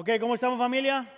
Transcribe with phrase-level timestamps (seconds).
[0.00, 1.12] Ok, ¿cómo estamos familia?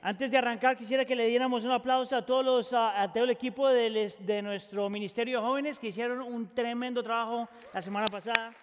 [0.00, 3.28] Antes de arrancar, quisiera que le diéramos un aplauso a todos los, a, todo el
[3.28, 8.54] equipo de, de, nuestro Ministerio de Jóvenes que hicieron un tremendo trabajo la semana pasada.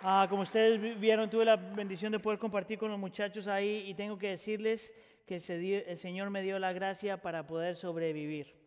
[0.00, 3.92] Ah, como ustedes vieron, tuve la bendición de poder compartir con los muchachos ahí y
[3.92, 4.94] tengo que decirles
[5.26, 8.62] que el Señor me dio la gracia para poder sobrevivir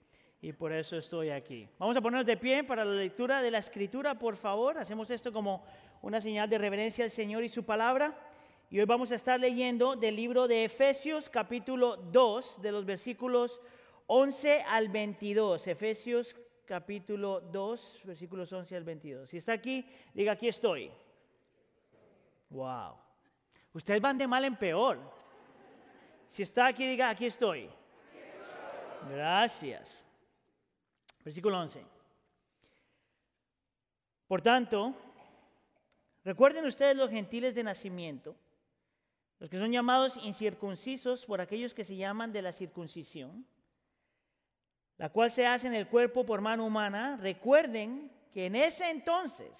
[0.45, 1.67] y por eso estoy aquí.
[1.79, 4.77] Vamos a ponernos de pie para la lectura de la escritura, por favor.
[4.77, 5.65] Hacemos esto como
[6.05, 8.15] una señal de reverencia al Señor y su palabra.
[8.69, 13.59] Y hoy vamos a estar leyendo del libro de Efesios capítulo 2, de los versículos
[14.05, 15.65] 11 al 22.
[15.65, 19.27] Efesios capítulo 2, versículos 11 al 22.
[19.27, 19.83] Si está aquí,
[20.13, 20.91] diga, aquí estoy.
[22.51, 22.93] Wow.
[23.73, 24.99] Ustedes van de mal en peor.
[26.29, 27.67] Si está aquí, diga, aquí estoy.
[29.09, 30.05] Gracias.
[31.23, 31.83] Versículo 11.
[34.27, 34.93] Por tanto,
[36.25, 38.35] Recuerden ustedes los gentiles de nacimiento,
[39.37, 43.45] los que son llamados incircuncisos por aquellos que se llaman de la circuncisión,
[44.97, 47.17] la cual se hace en el cuerpo por mano humana.
[47.21, 49.51] Recuerden que en ese entonces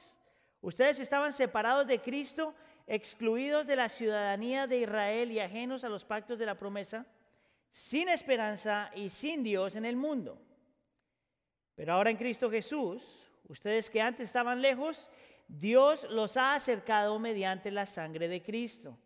[0.59, 2.55] ustedes estaban separados de Cristo,
[2.87, 7.05] excluidos de la ciudadanía de Israel y ajenos a los pactos de la promesa,
[7.69, 10.41] sin esperanza y sin Dios en el mundo.
[11.75, 13.03] Pero ahora en Cristo Jesús,
[13.49, 15.11] ustedes que antes estaban lejos,
[15.47, 18.97] Dios los ha acercado mediante la sangre de Cristo.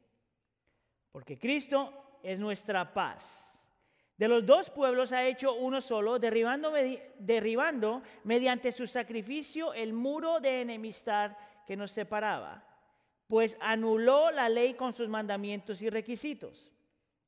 [1.12, 3.46] Porque Cristo es nuestra paz.
[4.18, 10.62] De los dos pueblos ha hecho uno solo, derribando, mediante su sacrificio el muro de
[10.62, 12.64] enemistad que nos separaba,
[13.28, 16.70] pues anuló la ley con sus mandamientos y requisitos.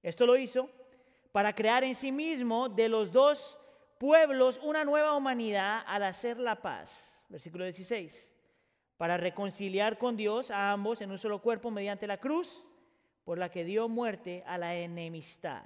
[0.04, 0.70] Esto lo hizo
[1.32, 3.58] para crear en sí mismo de los dos
[3.98, 7.24] pueblos una nueva humanidad al hacer la paz.
[7.30, 8.31] Versículo 16
[9.02, 12.64] para reconciliar con Dios a ambos en un solo cuerpo mediante la cruz,
[13.24, 15.64] por la que dio muerte a la enemistad.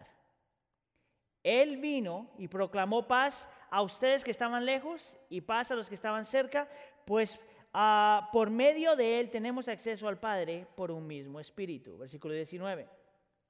[1.44, 5.96] Él vino y proclamó paz a ustedes que estaban lejos y paz a los que
[5.96, 6.70] estaban cerca,
[7.04, 7.38] pues
[7.74, 11.98] ah, por medio de Él tenemos acceso al Padre por un mismo espíritu.
[11.98, 12.88] Versículo 19.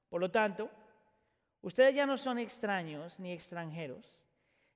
[0.08, 0.68] Por lo tanto,
[1.62, 4.16] ustedes ya no son extraños ni extranjeros,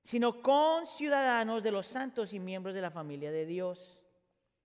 [0.05, 4.00] sino conciudadanos de los santos y miembros de la familia de Dios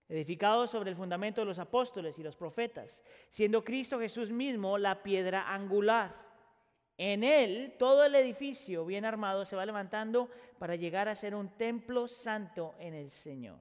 [0.08, 5.02] edificado sobre el fundamento de los apóstoles y los profetas, siendo Cristo Jesús mismo la
[5.02, 6.14] piedra angular.
[6.98, 11.50] En él todo el edificio bien armado se va levantando para llegar a ser un
[11.56, 13.60] templo santo en el Señor.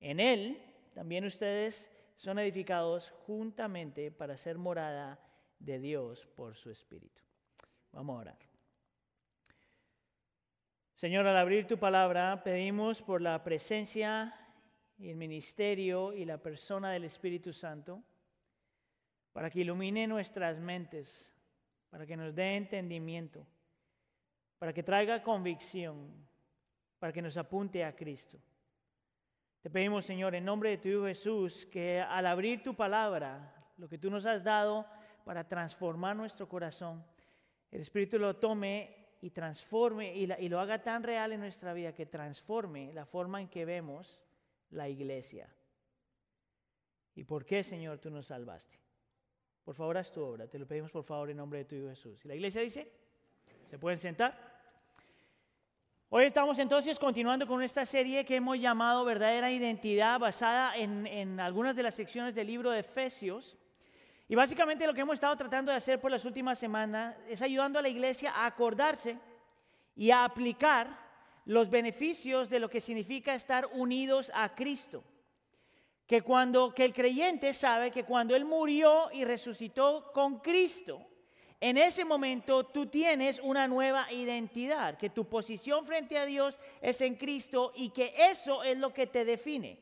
[0.00, 0.62] En él
[0.94, 5.18] también ustedes son edificados juntamente para ser morada
[5.58, 7.22] de Dios por su Espíritu.
[7.92, 8.38] Vamos a orar.
[10.96, 14.34] Señor, al abrir tu palabra, pedimos por la presencia
[14.98, 18.02] y el ministerio y la persona del Espíritu Santo
[19.32, 21.30] para que ilumine nuestras mentes,
[21.90, 23.46] para que nos dé entendimiento,
[24.58, 26.10] para que traiga convicción,
[26.98, 28.38] para que nos apunte a Cristo.
[29.60, 33.88] Te pedimos, Señor, en nombre de tu Hijo Jesús, que al abrir tu palabra, lo
[33.88, 34.86] que tú nos has dado
[35.24, 37.04] para transformar nuestro corazón,
[37.70, 41.92] el Espíritu lo tome y transforme y, y lo haga tan real en nuestra vida
[41.92, 44.22] que transforme la forma en que vemos
[44.70, 45.48] la iglesia.
[47.14, 48.78] ¿Y por qué, Señor, tú nos salvaste?
[49.64, 50.46] Por favor, haz tu obra.
[50.46, 52.24] Te lo pedimos, por favor, en nombre de tu Hijo Jesús.
[52.24, 52.92] ¿Y la iglesia dice?
[53.68, 54.56] ¿Se pueden sentar?
[56.08, 61.40] Hoy estamos entonces continuando con esta serie que hemos llamado Verdadera Identidad, basada en, en,
[61.40, 63.56] algunas de las secciones del libro de Efesios.
[64.28, 67.78] Y básicamente lo que hemos estado tratando de hacer por las últimas semanas es ayudando
[67.78, 69.18] a la iglesia a acordarse
[69.96, 71.05] y a aplicar
[71.46, 75.02] los beneficios de lo que significa estar unidos a Cristo.
[76.06, 81.06] Que cuando que el creyente sabe que cuando él murió y resucitó con Cristo,
[81.60, 87.00] en ese momento tú tienes una nueva identidad, que tu posición frente a Dios es
[87.00, 89.78] en Cristo y que eso es lo que te define.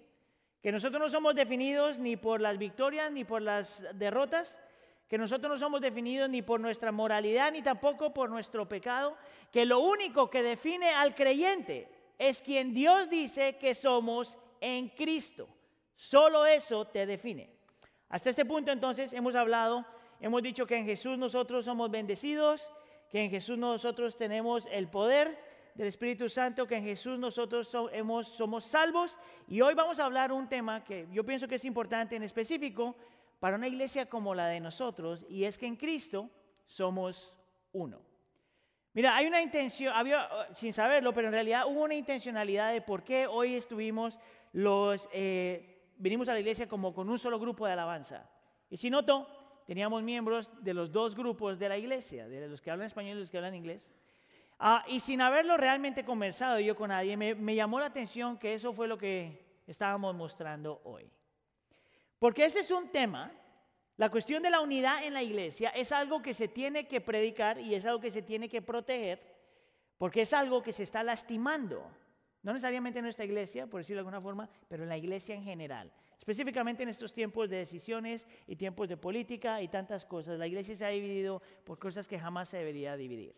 [0.62, 4.58] Que nosotros no somos definidos ni por las victorias ni por las derrotas,
[5.14, 9.16] que nosotros no somos definidos ni por nuestra moralidad ni tampoco por nuestro pecado,
[9.52, 11.86] que lo único que define al creyente
[12.18, 15.46] es quien Dios dice que somos en Cristo.
[15.94, 17.48] Solo eso te define.
[18.08, 19.86] Hasta este punto entonces hemos hablado,
[20.18, 22.68] hemos dicho que en Jesús nosotros somos bendecidos,
[23.08, 25.38] que en Jesús nosotros tenemos el poder
[25.76, 29.16] del Espíritu Santo, que en Jesús nosotros somos, somos salvos.
[29.46, 32.96] Y hoy vamos a hablar un tema que yo pienso que es importante en específico,
[33.40, 36.30] para una iglesia como la de nosotros y es que en Cristo
[36.66, 37.36] somos
[37.72, 38.00] uno.
[38.94, 43.02] Mira, hay una intención, había, sin saberlo, pero en realidad hubo una intencionalidad de por
[43.02, 44.18] qué hoy estuvimos
[44.52, 48.30] los, eh, venimos a la iglesia como con un solo grupo de alabanza.
[48.70, 49.26] Y si noto,
[49.66, 53.20] teníamos miembros de los dos grupos de la iglesia, de los que hablan español y
[53.20, 53.92] los que hablan inglés.
[54.60, 58.54] Ah, y sin haberlo realmente conversado yo con nadie, me, me llamó la atención que
[58.54, 61.10] eso fue lo que estábamos mostrando hoy.
[62.18, 63.32] Porque ese es un tema,
[63.96, 67.60] la cuestión de la unidad en la iglesia es algo que se tiene que predicar
[67.60, 69.20] y es algo que se tiene que proteger,
[69.98, 71.90] porque es algo que se está lastimando.
[72.42, 75.44] No necesariamente en nuestra iglesia, por decirlo de alguna forma, pero en la iglesia en
[75.44, 75.92] general.
[76.18, 80.38] Específicamente en estos tiempos de decisiones y tiempos de política y tantas cosas.
[80.38, 83.34] La iglesia se ha dividido por cosas que jamás se debería dividir.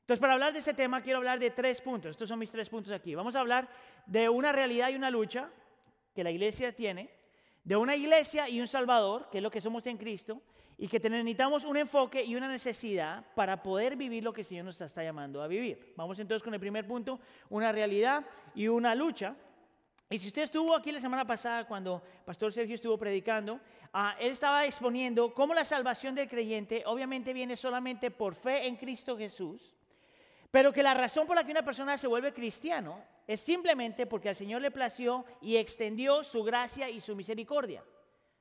[0.00, 2.12] Entonces, para hablar de este tema, quiero hablar de tres puntos.
[2.12, 3.14] Estos son mis tres puntos aquí.
[3.14, 3.68] Vamos a hablar
[4.06, 5.50] de una realidad y una lucha
[6.14, 7.10] que la iglesia tiene,
[7.68, 10.40] de una iglesia y un salvador, que es lo que somos en Cristo,
[10.78, 14.64] y que necesitamos un enfoque y una necesidad para poder vivir lo que el Señor
[14.64, 15.92] nos está llamando a vivir.
[15.94, 17.20] Vamos entonces con el primer punto,
[17.50, 18.24] una realidad
[18.54, 19.36] y una lucha.
[20.08, 23.60] Y si usted estuvo aquí la semana pasada cuando Pastor Sergio estuvo predicando,
[23.92, 28.76] ah, él estaba exponiendo cómo la salvación del creyente obviamente viene solamente por fe en
[28.76, 29.74] Cristo Jesús,
[30.50, 34.30] pero que la razón por la que una persona se vuelve cristiano es simplemente porque
[34.30, 37.84] al Señor le plació y extendió su gracia y su misericordia.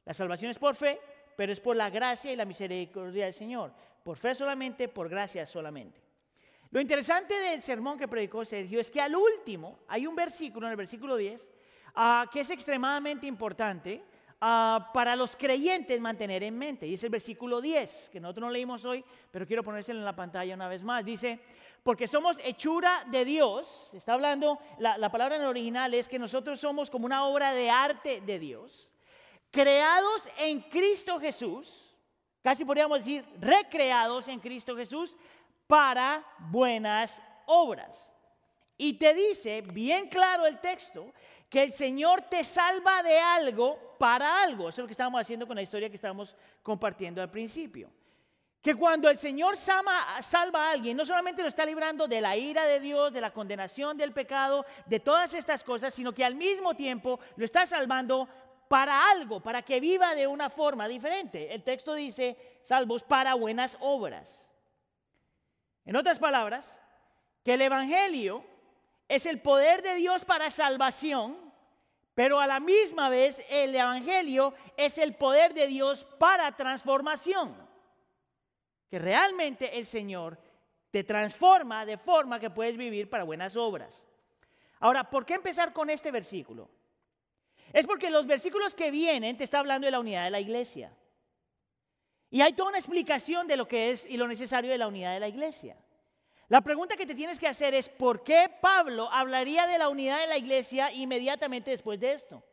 [0.06, 1.00] La salvación es por fe,
[1.36, 3.74] pero es por la gracia y la misericordia del Señor.
[4.04, 6.02] Por fe solamente, por gracia solamente.
[6.72, 10.72] Lo interesante del sermón que predicó Sergio es que al último hay un versículo, en
[10.72, 11.50] el versículo 10,
[12.00, 14.04] Ah, que es extremadamente importante
[14.40, 16.86] ah, para los creyentes mantener en mente.
[16.86, 20.16] Y es el versículo 10, que nosotros no leímos hoy, pero quiero ponérselo en la
[20.16, 21.04] pantalla una vez más.
[21.04, 21.40] Dice,
[21.84, 26.20] porque somos hechura de Dios, está hablando, la, la palabra en el original es que
[26.20, 28.90] nosotros somos como una obra de arte de Dios,
[29.52, 31.96] creados en Cristo Jesús,
[32.42, 35.16] casi podríamos decir recreados en Cristo Jesús
[35.68, 38.10] para buenas obras.
[38.78, 41.12] Y te dice bien claro el texto
[41.50, 44.70] que el Señor te salva de algo para algo.
[44.70, 47.90] Eso es lo que estábamos haciendo con la historia que estábamos compartiendo al principio.
[48.68, 52.36] Que cuando el Señor salva, salva, a alguien, no solamente lo está librando de la
[52.36, 56.36] ira de Dios, de la condenación del pecado, de todas estas cosas, sino que al
[56.36, 58.28] mismo tiempo lo está salvando
[58.68, 61.54] para algo, para que viva de una forma diferente.
[61.54, 64.50] El texto dice, salvos para buenas obras.
[65.86, 66.78] En otras palabras,
[67.46, 68.44] que el Evangelio
[69.08, 71.38] es el poder de Dios para salvación,
[72.14, 77.67] pero a la misma vez el Evangelio es el poder de Dios para transformación.
[78.90, 80.40] Que realmente el Señor
[80.92, 84.06] te transforma de forma que puedes vivir para buenas obras.
[84.80, 86.70] Ahora, ¿por qué empezar con este versículo?
[87.74, 90.96] Es porque los versículos que vienen te está hablando de la unidad de la iglesia.
[92.30, 95.14] Y hay toda una explicación de lo que es y lo necesario de la unidad
[95.14, 95.78] de la iglesia.
[96.50, 100.22] La pregunta que te tienes que hacer es, ¿por qué Pablo hablaría de la unidad
[100.22, 102.44] de la iglesia inmediatamente después de esto?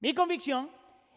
[0.00, 0.70] Mi convicción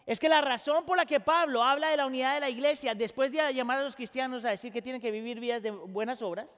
[0.06, 2.96] es que la razón por la que Pablo habla de la unidad de la iglesia
[2.96, 6.22] después de llamar a los cristianos a decir que tienen que vivir vidas de buenas
[6.22, 6.54] obras,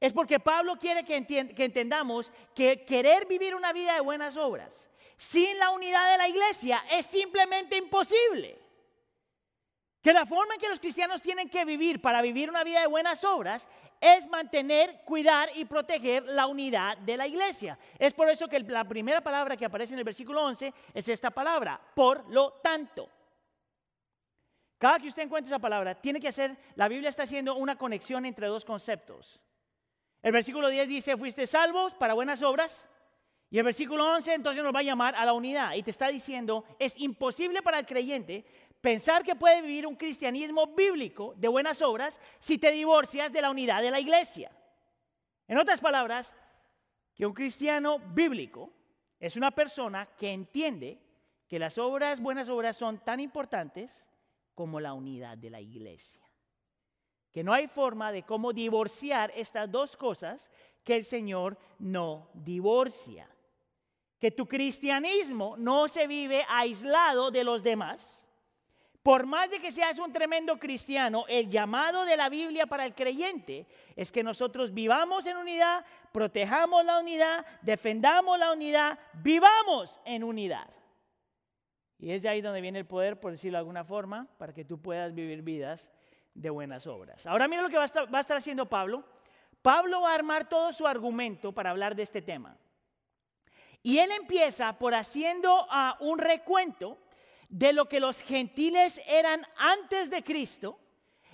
[0.00, 4.90] es porque Pablo quiere que, que entendamos que querer vivir una vida de buenas obras
[5.20, 8.58] sin la unidad de la iglesia es simplemente imposible.
[10.00, 12.86] Que la forma en que los cristianos tienen que vivir para vivir una vida de
[12.86, 13.68] buenas obras
[14.00, 17.78] es mantener, cuidar y proteger la unidad de la iglesia.
[17.98, 21.30] Es por eso que la primera palabra que aparece en el versículo 11 es esta
[21.30, 23.08] palabra, por lo tanto.
[24.78, 28.24] Cada que usted encuentre esa palabra, tiene que hacer, la Biblia está haciendo una conexión
[28.24, 29.38] entre dos conceptos.
[30.22, 32.88] El versículo 10 dice, fuiste salvos para buenas obras.
[33.50, 36.08] Y el versículo 11 entonces nos va a llamar a la unidad y te está
[36.08, 38.44] diciendo, es imposible para el creyente
[38.80, 43.50] pensar que puede vivir un cristianismo bíblico de buenas obras si te divorcias de la
[43.50, 44.50] unidad de la iglesia.
[45.46, 46.32] En otras palabras,
[47.14, 48.72] que un cristiano bíblico
[49.18, 50.98] es una persona que entiende
[51.46, 54.06] que las obras, buenas obras, son tan importantes
[54.54, 56.22] como la unidad de la iglesia.
[57.32, 60.50] Que no hay forma de cómo divorciar estas dos cosas
[60.84, 63.28] que el Señor no divorcia.
[64.18, 68.19] Que tu cristianismo no se vive aislado de los demás
[69.02, 72.94] por más de que seas un tremendo cristiano, el llamado de la Biblia para el
[72.94, 73.66] creyente
[73.96, 80.68] es que nosotros vivamos en unidad, protejamos la unidad, defendamos la unidad, vivamos en unidad.
[81.98, 84.64] Y es de ahí donde viene el poder, por decirlo de alguna forma, para que
[84.64, 85.90] tú puedas vivir vidas
[86.34, 87.26] de buenas obras.
[87.26, 89.04] Ahora mira lo que va a estar, haciendo Pablo.
[89.62, 92.56] Pablo va a armar todo su argumento para hablar de este tema.
[93.82, 96.98] Y él empieza por haciendo uh, un recuento
[97.50, 100.78] de lo que los gentiles eran antes de Cristo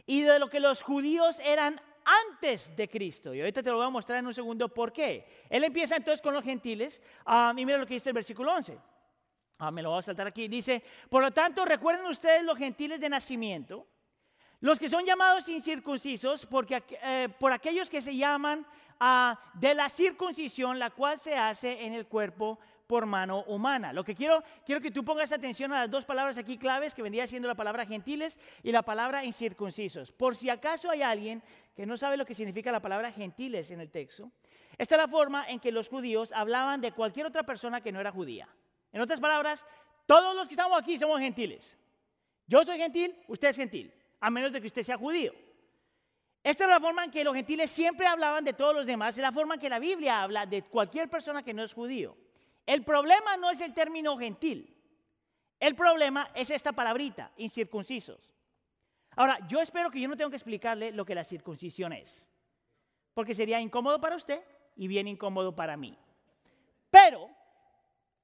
[0.06, 3.34] y de lo que los judíos eran antes de Cristo.
[3.34, 5.26] Y ahorita te lo voy a mostrar en un segundo por qué.
[5.50, 8.78] Él empieza entonces con los gentiles um, y mira lo que dice el versículo 11.
[9.58, 10.48] Ah, me lo voy a saltar aquí.
[10.48, 13.86] Dice, por lo tanto, recuerden ustedes los gentiles de nacimiento,
[14.60, 18.66] los que son llamados incircuncisos, porque, eh, por aquellos que se llaman
[19.00, 23.92] ah, de la circuncisión, la cual se hace en el cuerpo por mano humana.
[23.92, 27.02] Lo que quiero, quiero que tú pongas atención a las dos palabras aquí claves, que
[27.02, 30.12] vendría siendo la palabra gentiles y la palabra incircuncisos.
[30.12, 31.42] Por si acaso hay alguien
[31.74, 34.30] que no sabe lo que significa la palabra gentiles en el texto,
[34.78, 38.00] esta es la forma en que los judíos hablaban de cualquier otra persona que no
[38.00, 38.48] era judía.
[38.92, 39.64] En otras palabras,
[40.04, 41.76] todos los que estamos aquí somos gentiles.
[42.46, 45.32] Yo soy gentil, usted es gentil, a menos de que usted sea judío.
[46.42, 49.22] Esta es la forma en que los gentiles siempre hablaban de todos los demás, es
[49.22, 52.16] la forma en que la Biblia habla de cualquier persona que no es judío.
[52.66, 54.76] El problema no es el término gentil,
[55.58, 58.34] el problema es esta palabrita, incircuncisos.
[59.14, 62.26] Ahora, yo espero que yo no tenga que explicarle lo que la circuncisión es,
[63.14, 64.42] porque sería incómodo para usted
[64.76, 65.96] y bien incómodo para mí.
[66.90, 67.30] Pero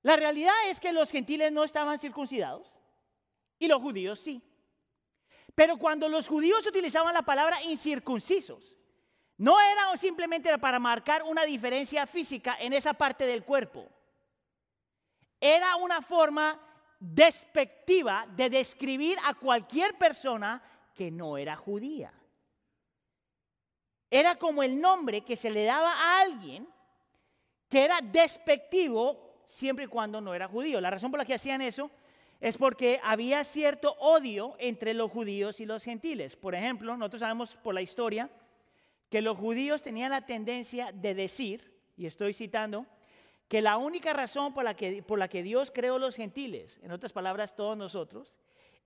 [0.03, 2.77] la realidad es que los gentiles no estaban circuncidados
[3.59, 4.43] y los judíos sí.
[5.55, 8.75] Pero cuando los judíos utilizaban la palabra incircuncisos,
[9.39, 13.89] no era simplemente para marcar una diferencia física en esa parte del cuerpo.
[15.45, 16.57] Era una forma
[17.01, 20.63] despectiva de describir a cualquier persona
[20.95, 22.13] que no era judía.
[24.09, 26.69] Era como el nombre que se le daba a alguien
[27.69, 30.81] que era despectivo siempre y cuando no era judío.
[30.81, 31.91] La razón por la que hacían eso
[32.41, 36.37] es porque había cierto odio entre los judíos y los gentiles.
[36.37, 38.31] Por ejemplo, nosotros sabemos por la historia
[39.09, 42.87] que los judíos tenían la tendencia de decir, y estoy citando,
[43.53, 46.91] que la única razón por la que, por la que Dios creó los gentiles, en
[46.91, 48.33] otras palabras todos nosotros,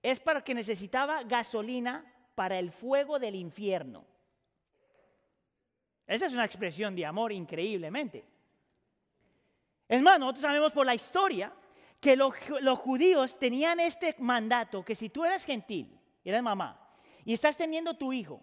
[0.03, 2.03] es para que necesitaba gasolina
[2.35, 4.03] para el fuego del infierno.
[6.05, 8.25] Esa es una expresión de amor increíblemente.
[9.87, 11.53] Es más, nosotros sabemos por la historia
[12.01, 12.35] que los,
[12.77, 16.77] judíos tenían este mandato, que si tú eres gentil, eres mamá,
[17.23, 18.41] y estás teniendo tu hijo,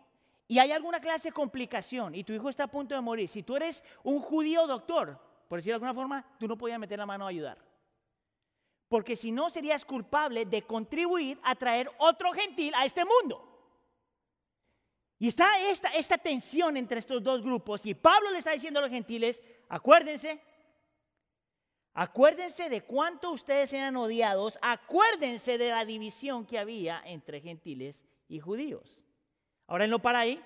[0.49, 3.43] y hay alguna clase de complicación, y tu hijo está a punto de morir, si
[3.43, 7.07] tú eres un judío doctor, por decirlo de alguna forma, tú no podías meter la
[7.07, 7.57] mano a ayudar.
[8.89, 13.41] Porque si no, serías culpable de contribuir a traer otro gentil a este mundo.
[15.17, 18.83] Y está esta, esta tensión entre estos dos grupos, y Pablo le está diciendo a
[18.83, 20.43] los gentiles, acuérdense,
[21.93, 28.41] Acuérdense de cuánto ustedes eran odiados, acuérdense de la división que había entre gentiles y
[28.41, 28.99] judíos.
[29.69, 30.43] Ahora él no para ahí,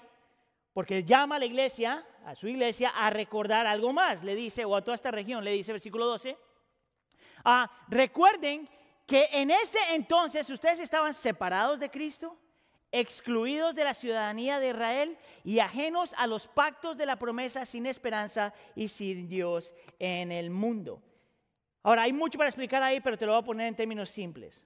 [0.73, 4.23] porque llama a la iglesia, a su iglesia, a recordar algo más.
[4.23, 6.37] Le dice, o a toda esta región, le dice, versículo 12,
[7.45, 8.69] ah, recuerden
[9.07, 12.37] que en ese entonces ustedes estaban separados de Cristo,
[12.93, 17.87] excluidos de la ciudadanía de Israel y ajenos a los pactos de la promesa sin
[17.87, 21.03] esperanza y sin Dios en el mundo.
[21.83, 24.61] Ahora, hay mucho para explicar ahí, pero te lo voy a poner en términos simples.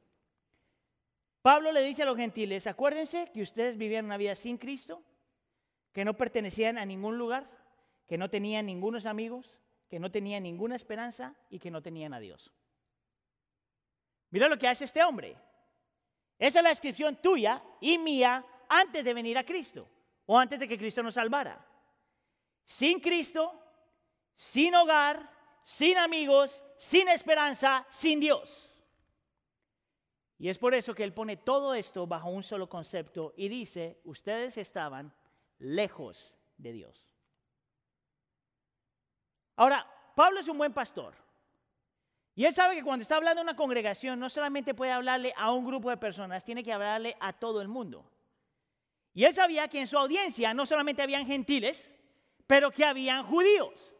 [1.42, 5.02] Pablo le dice a los gentiles, acuérdense que ustedes vivían una vida sin Cristo,
[5.92, 7.48] que no pertenecían a ningún lugar,
[8.06, 9.58] que no tenían ningunos amigos,
[9.88, 12.52] que no tenían ninguna esperanza y que no tenían a Dios.
[14.30, 15.36] Mira lo que hace este hombre.
[16.38, 19.88] Esa es la descripción tuya y mía antes de venir a Cristo
[20.26, 21.64] o antes de que Cristo nos salvara.
[22.64, 23.52] Sin Cristo,
[24.34, 25.30] sin hogar,
[25.62, 28.70] sin amigos, sin esperanza, sin Dios.
[30.38, 34.00] Y es por eso que él pone todo esto bajo un solo concepto y dice,
[34.04, 35.14] ustedes estaban
[35.62, 37.08] lejos de Dios.
[39.56, 41.14] Ahora, Pablo es un buen pastor.
[42.34, 45.52] Y él sabe que cuando está hablando a una congregación, no solamente puede hablarle a
[45.52, 48.10] un grupo de personas, tiene que hablarle a todo el mundo.
[49.14, 51.90] Y él sabía que en su audiencia no solamente habían gentiles,
[52.46, 53.92] pero que habían judíos.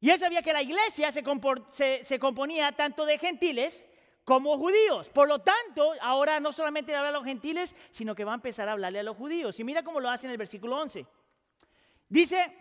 [0.00, 3.88] Y él sabía que la iglesia se, componía tanto de gentiles
[4.30, 5.08] como judíos.
[5.08, 8.68] Por lo tanto, ahora no solamente habla a los gentiles, sino que va a empezar
[8.68, 9.58] a hablarle a los judíos.
[9.58, 11.04] Y mira cómo lo hace en el versículo 11.
[12.08, 12.56] Dice,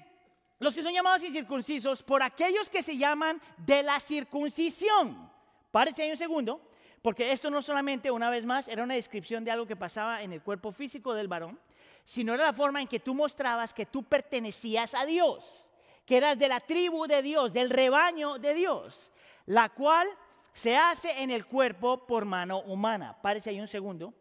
[0.57, 5.29] los que son llamados incircuncisos, por aquellos que se llaman de la circuncisión.
[5.69, 6.59] Párese ahí un segundo,
[7.03, 10.33] porque esto no solamente, una vez más, era una descripción de algo que pasaba en
[10.33, 11.59] el cuerpo físico del varón,
[12.03, 15.67] sino era la forma en que tú mostrabas que tú pertenecías a Dios
[16.03, 19.11] que eras de la tribu de Dios, del rebaño de Dios,
[19.45, 20.07] la cual
[20.53, 23.22] se hace en el cuerpo por mano humana.
[23.22, 24.13] Párese ahí un segundo,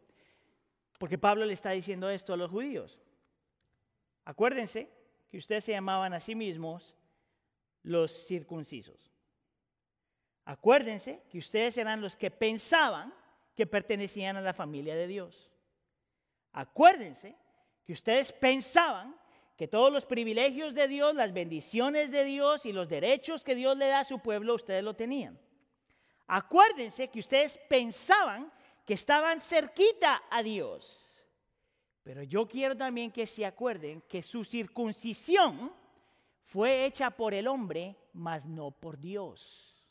[0.99, 2.99] porque Pablo le está diciendo esto a los judíos.
[4.25, 4.91] Acuérdense
[5.31, 6.95] que ustedes se llamaban a sí mismos
[7.83, 9.11] los circuncisos.
[10.45, 13.13] Acuérdense que ustedes eran los que pensaban
[13.55, 15.51] que pertenecían a la familia de Dios.
[16.53, 17.37] Acuérdense
[17.85, 19.17] que ustedes pensaban
[19.57, 23.77] que todos los privilegios de Dios, las bendiciones de Dios y los derechos que Dios
[23.77, 25.39] le da a su pueblo, ustedes lo tenían.
[26.29, 28.53] Acuérdense que ustedes pensaban
[28.85, 31.05] que estaban cerquita a Dios.
[32.03, 35.73] Pero yo quiero también que se acuerden que su circuncisión
[36.45, 39.85] fue hecha por el hombre, mas no por Dios.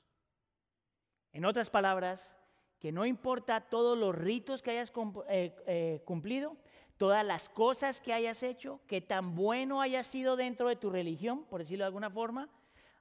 [1.32, 2.36] En otras palabras,
[2.80, 4.92] que no importa todos los ritos que hayas
[5.30, 6.58] eh, eh, cumplido,
[6.98, 11.46] todas las cosas que hayas hecho, que tan bueno haya sido dentro de tu religión,
[11.46, 12.50] por decirlo de alguna forma,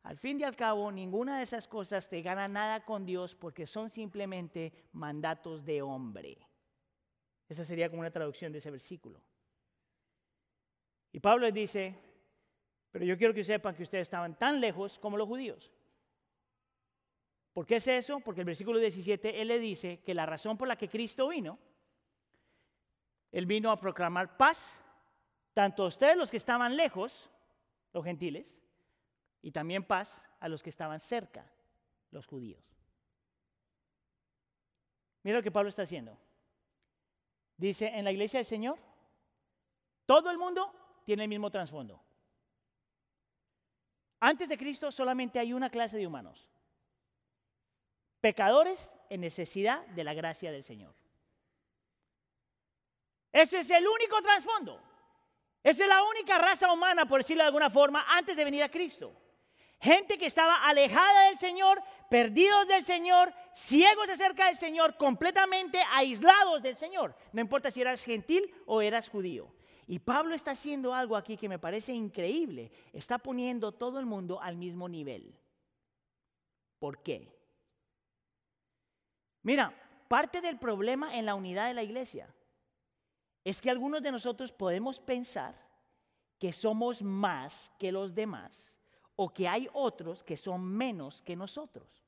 [0.06, 3.66] al fin y al cabo, ninguna de esas cosas te gana nada con Dios porque
[3.66, 6.38] son simplemente mandatos de hombre.
[7.48, 9.20] Esa sería como una traducción de ese versículo.
[11.10, 11.98] Y Pablo les dice,
[12.92, 15.72] pero yo quiero que sepan que ustedes estaban tan lejos como los judíos.
[17.52, 18.20] ¿Por qué es eso?
[18.20, 21.58] Porque el versículo 17, él le dice que la razón por la que Cristo vino,
[23.32, 24.80] él vino a proclamar paz,
[25.52, 27.28] tanto a ustedes los que estaban lejos,
[27.92, 28.54] los gentiles,
[29.46, 31.46] y también paz a los que estaban cerca,
[32.10, 32.60] los judíos.
[35.22, 36.18] Mira lo que Pablo está haciendo.
[37.56, 38.76] Dice, en la iglesia del Señor,
[40.04, 42.02] todo el mundo tiene el mismo trasfondo.
[44.18, 46.48] Antes de Cristo solamente hay una clase de humanos.
[48.20, 50.92] Pecadores en necesidad de la gracia del Señor.
[53.30, 54.82] Ese es el único trasfondo.
[55.62, 58.68] Esa es la única raza humana, por decirlo de alguna forma, antes de venir a
[58.68, 59.22] Cristo.
[59.80, 66.62] Gente que estaba alejada del Señor, perdidos del Señor, ciegos acerca del Señor, completamente aislados
[66.62, 67.14] del Señor.
[67.32, 69.54] No importa si eras gentil o eras judío.
[69.86, 72.72] Y Pablo está haciendo algo aquí que me parece increíble.
[72.92, 75.38] Está poniendo todo el mundo al mismo nivel.
[76.78, 77.32] ¿Por qué?
[79.42, 79.72] Mira,
[80.08, 82.34] parte del problema en la unidad de la iglesia
[83.44, 85.54] es que algunos de nosotros podemos pensar
[86.38, 88.75] que somos más que los demás
[89.16, 92.06] o que hay otros que son menos que nosotros.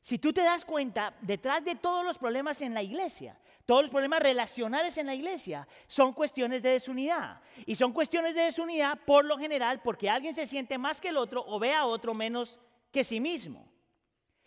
[0.00, 3.90] Si tú te das cuenta, detrás de todos los problemas en la iglesia, todos los
[3.90, 7.40] problemas relacionales en la iglesia, son cuestiones de desunidad.
[7.66, 11.16] Y son cuestiones de desunidad por lo general porque alguien se siente más que el
[11.16, 12.58] otro o ve a otro menos
[12.90, 13.71] que sí mismo.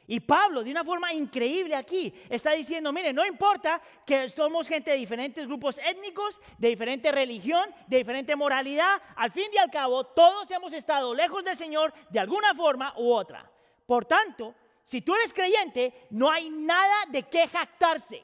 [0.07, 4.91] Y Pablo, de una forma increíble aquí, está diciendo, mire, no importa que somos gente
[4.91, 10.03] de diferentes grupos étnicos, de diferente religión, de diferente moralidad, al fin y al cabo,
[10.03, 13.49] todos hemos estado lejos del Señor de alguna forma u otra.
[13.87, 14.53] Por tanto,
[14.85, 18.23] si tú eres creyente, no hay nada de qué jactarse.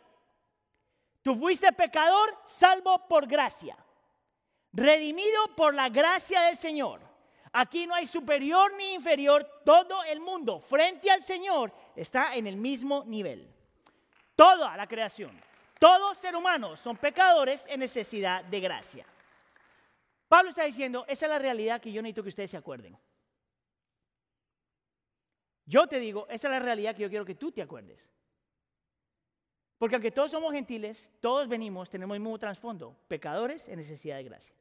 [1.24, 3.76] Tú fuiste pecador salvo por gracia,
[4.72, 7.11] redimido por la gracia del Señor.
[7.54, 12.56] Aquí no hay superior ni inferior, todo el mundo frente al Señor está en el
[12.56, 13.48] mismo nivel.
[14.36, 15.38] Toda la creación,
[15.78, 19.06] todo ser humano son pecadores en necesidad de gracia.
[20.30, 22.98] Pablo está diciendo, esa es la realidad que yo necesito que ustedes se acuerden.
[25.66, 28.10] Yo te digo, esa es la realidad que yo quiero que tú te acuerdes.
[29.78, 34.24] Porque aunque todos somos gentiles, todos venimos, tenemos el mismo trasfondo, pecadores en necesidad de
[34.24, 34.61] gracia.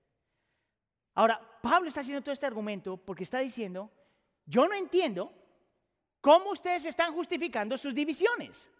[1.15, 3.91] Ahora, Pablo está haciendo todo este argumento porque está diciendo,
[4.47, 5.33] yo no entiendo
[6.21, 8.71] cómo ustedes están justificando sus divisiones.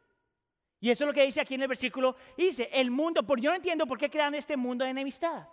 [0.81, 2.17] Y eso es lo que dice aquí en el versículo.
[2.37, 5.47] Dice, el mundo, por yo no entiendo por qué crean este mundo de enemistad.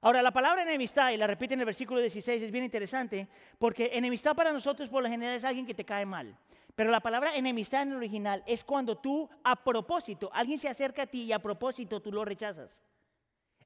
[0.00, 3.90] Ahora, la palabra enemistad, y la repite en el versículo 16, es bien interesante, porque
[3.92, 6.36] enemistad para nosotros por lo general es alguien que te cae mal.
[6.74, 11.02] Pero la palabra enemistad en el original es cuando tú a propósito, alguien se acerca
[11.02, 12.84] a ti y a propósito tú lo rechazas.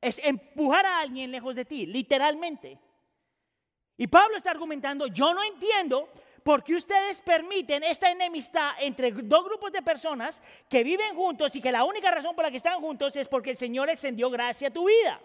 [0.00, 2.78] Es empujar a alguien lejos de ti, literalmente.
[3.96, 6.08] Y Pablo está argumentando, yo no entiendo
[6.42, 11.60] por qué ustedes permiten esta enemistad entre dos grupos de personas que viven juntos y
[11.60, 14.68] que la única razón por la que están juntos es porque el Señor extendió gracia
[14.68, 15.20] a tu vida.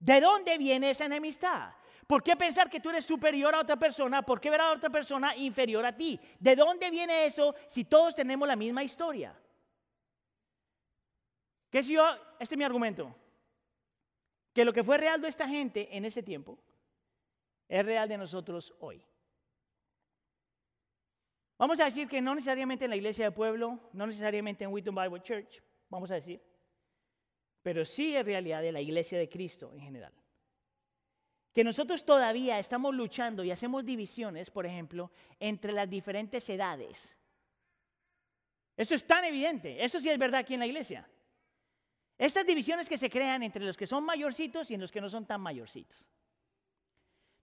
[0.00, 1.70] ¿De dónde viene esa enemistad?
[2.08, 4.22] ¿Por qué pensar que tú eres superior a otra persona?
[4.22, 6.18] ¿Por qué ver a otra persona inferior a ti?
[6.38, 9.32] ¿De dónde viene eso si todos tenemos la misma historia?
[11.70, 12.04] ¿Qué si yo?
[12.38, 13.14] Este es mi argumento
[14.56, 16.58] que lo que fue real de esta gente en ese tiempo
[17.68, 19.04] es real de nosotros hoy.
[21.58, 24.94] Vamos a decir que no necesariamente en la iglesia de pueblo, no necesariamente en Wheaton
[24.94, 26.40] Bible Church, vamos a decir,
[27.62, 30.14] pero sí es realidad de la iglesia de Cristo en general.
[31.52, 37.14] Que nosotros todavía estamos luchando y hacemos divisiones, por ejemplo, entre las diferentes edades.
[38.74, 41.06] Eso es tan evidente, eso sí es verdad aquí en la iglesia.
[42.18, 45.26] Estas divisiones que se crean entre los que son mayorcitos y los que no son
[45.26, 46.04] tan mayorcitos.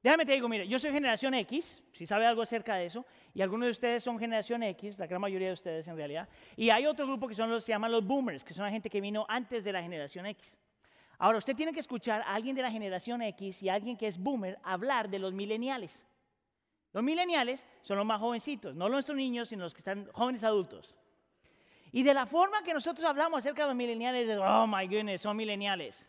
[0.01, 3.41] Déjame te digo, mire, yo soy generación X, si sabe algo acerca de eso, y
[3.41, 6.85] algunos de ustedes son generación X, la gran mayoría de ustedes en realidad, y hay
[6.85, 9.25] otro grupo que son los se llaman los boomers, que son la gente que vino
[9.29, 10.57] antes de la generación X.
[11.19, 14.07] Ahora, usted tiene que escuchar a alguien de la generación X y a alguien que
[14.07, 16.03] es boomer hablar de los mileniales.
[16.91, 20.93] Los mileniales son los más jovencitos, no nuestros niños, sino los que están jóvenes adultos.
[21.93, 25.21] Y de la forma que nosotros hablamos acerca de los mileniales, es, oh my goodness,
[25.21, 26.03] son mileniales.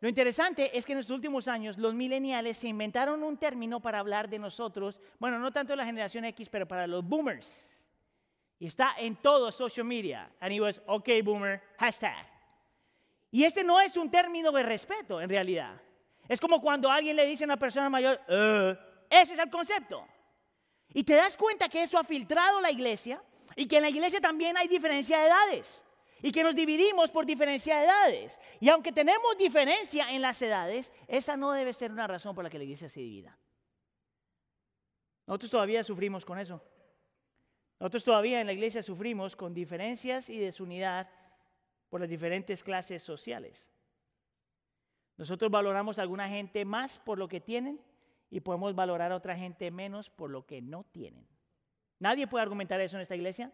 [0.00, 3.98] Lo interesante es que en estos últimos años los mileniales se inventaron un término para
[3.98, 7.46] hablar de nosotros, bueno, no tanto de la generación X, pero para los boomers.
[8.58, 10.30] Y está en todo social media.
[10.40, 12.26] And he was, okay, boomer, hashtag.
[13.30, 15.78] Y este no es un término de respeto, en realidad.
[16.26, 18.74] Es como cuando alguien le dice a una persona mayor, uh,
[19.10, 20.06] ese es el concepto.
[20.94, 23.20] Y te das cuenta que eso ha filtrado la iglesia
[23.56, 25.84] y que en la iglesia también hay diferencia de edades
[26.22, 28.40] y que nos dividimos por diferencia de edades.
[28.58, 32.48] Y aunque tenemos diferencia en las edades, esa no debe ser una razón por la
[32.48, 33.36] que la iglesia se divida.
[35.26, 36.62] Nosotros todavía sufrimos con eso.
[37.78, 41.10] Nosotros todavía en la iglesia sufrimos con diferencias y desunidad
[41.90, 43.68] por las diferentes clases sociales.
[45.18, 47.80] Nosotros valoramos a alguna gente más por lo que tienen
[48.30, 51.33] y podemos valorar a otra gente menos por lo que no tienen.
[51.98, 53.50] Nadie puede argumentar eso en esta iglesia.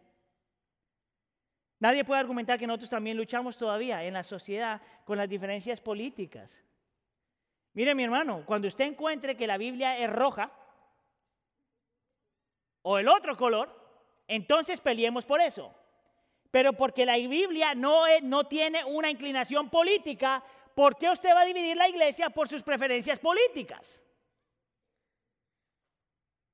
[1.78, 6.62] Nadie puede argumentar que nosotros también luchamos todavía en la sociedad con las diferencias políticas.
[7.72, 10.52] Mire mi hermano, cuando usted encuentre que la Biblia es roja
[12.82, 13.74] o el otro color,
[14.28, 15.74] entonces peleemos por eso.
[16.50, 20.42] Pero porque la Biblia no, no tiene una inclinación política,
[20.74, 24.02] ¿por qué usted va a dividir la iglesia por sus preferencias políticas?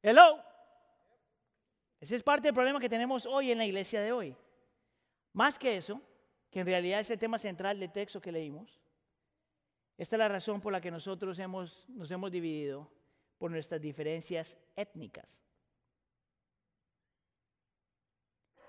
[0.02, 0.45] Hello.
[2.00, 4.36] Ese es parte del problema que tenemos hoy en la iglesia de hoy.
[5.32, 6.00] Más que eso,
[6.50, 8.80] que en realidad es el tema central del texto que leímos,
[9.98, 12.90] esta es la razón por la que nosotros nos hemos dividido
[13.38, 15.40] por nuestras diferencias étnicas.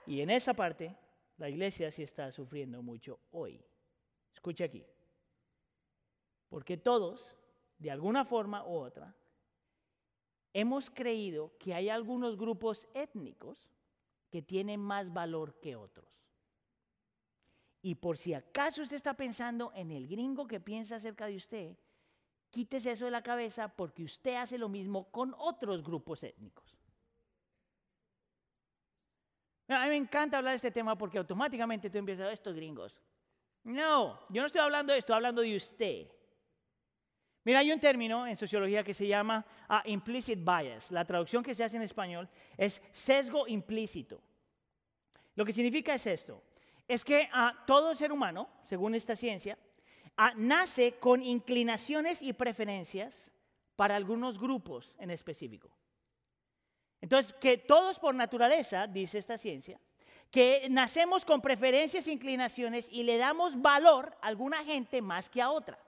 [0.05, 0.95] Y en esa parte,
[1.37, 3.61] la iglesia sí está sufriendo mucho hoy.
[4.33, 4.85] Escuche aquí.
[6.47, 7.29] Porque todos,
[7.77, 9.13] de alguna forma u otra,
[10.53, 13.69] hemos creído que hay algunos grupos étnicos
[14.29, 16.07] que tienen más valor que otros.
[17.81, 21.77] Y por si acaso usted está pensando en el gringo que piensa acerca de usted,
[22.49, 26.77] quítese eso de la cabeza porque usted hace lo mismo con otros grupos étnicos.
[29.69, 32.97] A mí me encanta hablar de este tema porque automáticamente tú empiezas, estos gringos.
[33.63, 36.07] No, yo no estoy hablando de esto, estoy hablando de usted.
[37.47, 40.91] Mira, hay un término en sociología que se llama ah, implicit bias.
[40.91, 44.19] La traducción que se hace en español es sesgo implícito.
[45.33, 46.43] Lo que significa es esto.
[46.89, 49.57] Es que ah, todo ser humano, según esta ciencia,
[50.17, 53.31] ah, nace con inclinaciones y preferencias
[53.77, 55.69] para algunos grupos en específico.
[56.99, 59.79] Entonces, que todos por naturaleza, dice esta ciencia,
[60.31, 65.41] que nacemos con preferencias e inclinaciones y le damos valor a alguna gente más que
[65.41, 65.79] a otra.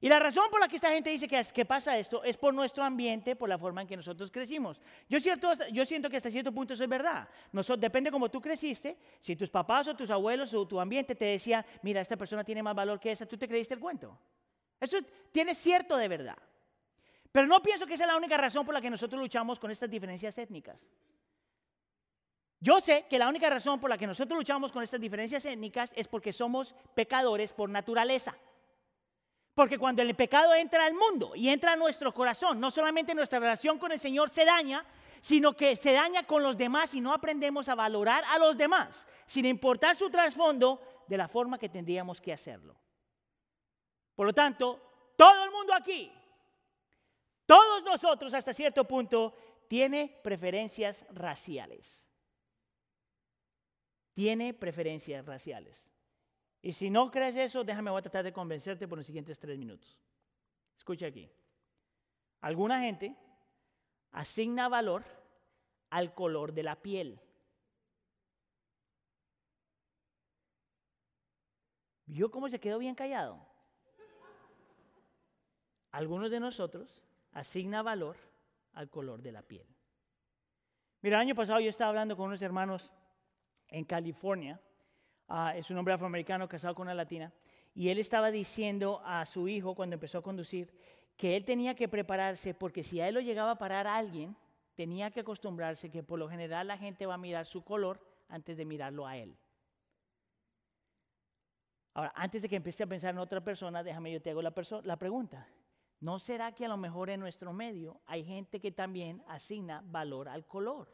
[0.00, 2.84] Y la razón por la que esta gente dice que, pasa esto es por nuestro
[2.84, 4.80] ambiente, por la forma en que nosotros crecimos.
[5.08, 7.28] Yo, cierto, yo siento que hasta cierto punto eso es verdad.
[7.50, 11.24] Nosotros, depende cómo tú creciste, si tus papás o tus abuelos o tu ambiente te
[11.24, 14.16] decía, mira, esta persona tiene más valor que esa, tú te creíste el cuento.
[14.80, 14.98] Eso
[15.32, 16.38] tiene cierto de verdad.
[17.32, 19.70] Pero no pienso que esa es la única razón por la que nosotros luchamos con
[19.70, 20.86] estas diferencias étnicas.
[22.60, 25.92] Yo sé que la única razón por la que nosotros luchamos con estas diferencias étnicas
[25.94, 28.36] es porque somos pecadores por naturaleza.
[29.58, 33.40] Porque cuando el pecado entra al mundo y entra a nuestro corazón, no solamente nuestra
[33.40, 34.86] relación con el Señor se daña,
[35.20, 39.04] sino que se daña con los demás y no aprendemos a valorar a los demás,
[39.26, 42.76] sin importar su trasfondo, de la forma que tendríamos que hacerlo.
[44.14, 46.12] Por lo tanto, todo el mundo aquí
[47.44, 49.34] todos nosotros hasta cierto punto
[49.66, 52.06] tiene preferencias raciales.
[54.14, 55.90] Tiene preferencias raciales.
[56.60, 59.58] Y si no crees eso, déjame voy a tratar de convencerte por los siguientes tres
[59.58, 59.98] minutos.
[60.76, 61.30] Escucha aquí.
[62.40, 63.16] Alguna gente
[64.12, 65.04] asigna valor
[65.90, 67.20] al color de la piel.
[72.06, 73.38] ¿Vio cómo se quedó bien callado?
[75.90, 78.16] Algunos de nosotros asigna valor
[78.72, 79.66] al color de la piel.
[81.02, 82.90] Mira, el año pasado yo estaba hablando con unos hermanos
[83.68, 84.60] en California,
[85.28, 87.32] ah, es un hombre afroamericano casado con una latina,
[87.74, 90.72] y él estaba diciendo a su hijo cuando empezó a conducir
[91.16, 94.36] que él tenía que prepararse porque si a él lo llegaba a parar a alguien,
[94.74, 98.56] tenía que acostumbrarse que por lo general la gente va a mirar su color antes
[98.56, 99.36] de mirarlo a él.
[101.94, 104.54] Ahora, antes de que empiece a pensar en otra persona, déjame yo te hago la,
[104.84, 105.48] la pregunta.
[106.00, 110.28] ¿No será que a lo mejor en nuestro medio hay gente que también asigna valor
[110.28, 110.88] al color?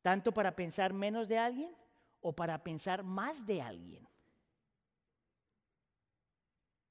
[0.00, 1.74] Tanto para pensar menos de alguien
[2.20, 4.08] o para pensar más de alguien.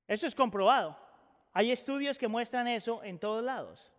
[0.07, 0.97] Eso es comprobado.
[1.53, 3.91] Hay estudios que muestran eso en todos lados.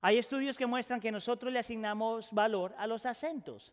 [0.00, 3.72] Hay estudios que muestran que nosotros le asignamos valor a los acentos.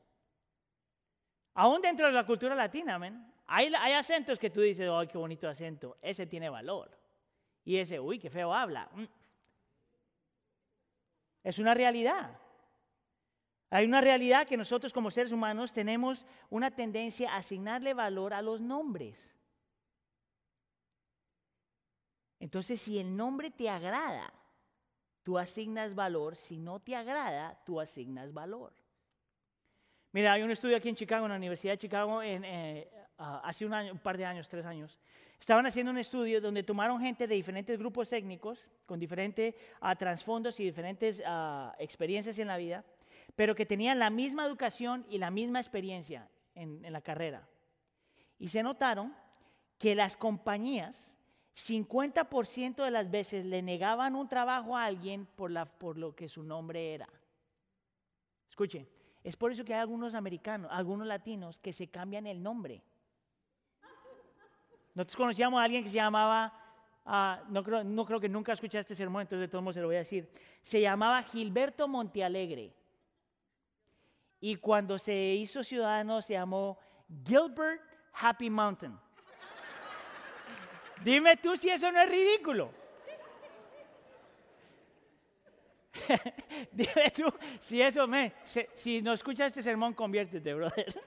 [1.55, 2.99] Aún dentro de la cultura latina,
[3.47, 5.97] hay, hay acentos que tú dices, ¡ay, qué bonito acento!
[6.01, 6.95] Ese tiene valor.
[7.65, 8.89] Y ese, uy, qué feo habla.
[8.93, 9.05] Mm.
[11.43, 12.39] Es una realidad.
[13.71, 18.41] Hay una realidad que nosotros como seres humanos tenemos una tendencia a asignarle valor a
[18.41, 19.35] los nombres.
[22.39, 24.33] Entonces, si el nombre te agrada,
[25.23, 26.35] tú asignas valor.
[26.35, 28.73] Si no te agrada, tú asignas valor.
[30.11, 33.41] Mira, hay un estudio aquí en Chicago, en la Universidad de Chicago, en, eh, ah,
[33.43, 34.97] hace un, año, un par de años, tres años.
[35.39, 40.59] Estaban haciendo un estudio donde tomaron gente de diferentes grupos étnicos, con diferentes uh, trasfondos
[40.59, 42.83] y diferentes uh, experiencias en la vida,
[43.39, 47.47] pero que tenían la misma educación y la misma experiencia en, la carrera.
[48.37, 49.15] Y se notaron
[49.77, 51.13] que las compañías
[51.55, 55.51] 50% de las veces le negaban un trabajo a alguien por,
[55.97, 57.07] lo que su nombre era.
[58.49, 58.85] Escuche,
[59.23, 62.83] es por eso que hay algunos americanos, algunos latinos que se cambian el nombre.
[64.95, 66.51] Nosotros conocíamos a alguien que se llamaba,
[67.05, 69.95] uh, no, creo, que nunca escuchaste este sermón, entonces de todos modos se lo voy
[69.95, 70.29] a decir.
[70.61, 72.75] Se llamaba Gilberto Montealegre.
[74.41, 76.77] Y cuando se hizo ciudadano se llamó
[77.25, 77.81] Gilbert
[78.13, 78.97] Happy Mountain.
[81.03, 82.71] Dime tú si eso no es ridículo.
[86.71, 88.33] Dime tú si eso me.
[88.75, 91.01] Si, no escuchas este sermón, conviértete, brother.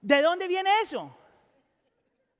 [0.00, 1.16] ¿De dónde viene eso?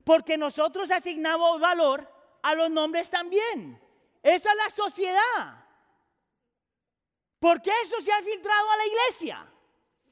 [0.03, 2.09] Porque nosotros asignamos valor
[2.41, 3.79] a los nombres también.
[4.23, 5.66] Esa es la sociedad.
[7.39, 9.47] ¿Por qué eso se ha filtrado a la iglesia?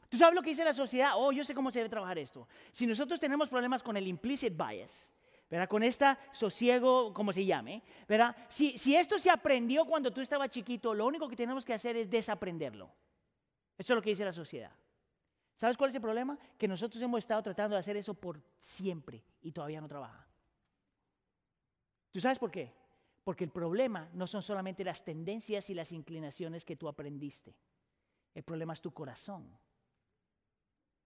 [0.09, 1.13] ¿Tú sabes lo que dice la sociedad?
[1.15, 2.47] Oh, yo sé cómo se debe trabajar esto.
[2.71, 5.11] Si nosotros tenemos problemas con el implicit bias,
[5.49, 5.67] ¿verdad?
[5.67, 8.35] Con esta sosiego, como se llame, ¿verdad?
[8.49, 11.97] Si, si esto se aprendió cuando tú estabas chiquito, lo único que tenemos que hacer
[11.97, 12.91] es desaprenderlo.
[13.77, 14.71] Eso es lo que dice la sociedad.
[15.55, 16.37] ¿Sabes cuál es el problema?
[16.57, 20.27] Que nosotros hemos estado tratando de hacer eso por siempre y todavía no trabaja.
[22.11, 22.71] ¿Tú sabes por qué?
[23.25, 27.55] Porque el problema no son solamente las tendencias y las inclinaciones que tú aprendiste.
[28.35, 29.49] El problema es tu corazón.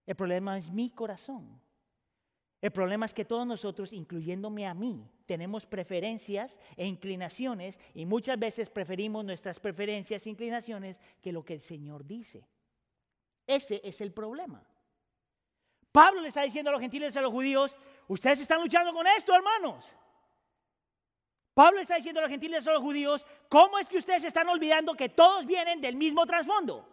[0.06, 1.62] El problema es mi corazón.
[2.62, 8.38] El problema es que todos nosotros, incluyéndome a mí, tenemos preferencias e inclinaciones y muchas
[8.38, 12.46] veces preferimos nuestras preferencias e inclinaciones que lo que el Señor dice.
[13.48, 14.62] Ese es el problema.
[15.94, 17.78] Pablo le está diciendo a los gentiles y a los judíos,
[18.10, 19.86] ustedes están luchando con esto, hermanos.
[21.54, 24.96] Pablo está diciendo a los gentiles a los judíos, ¿cómo es que ustedes están olvidando
[24.96, 26.88] que todos vienen del mismo trasfondo?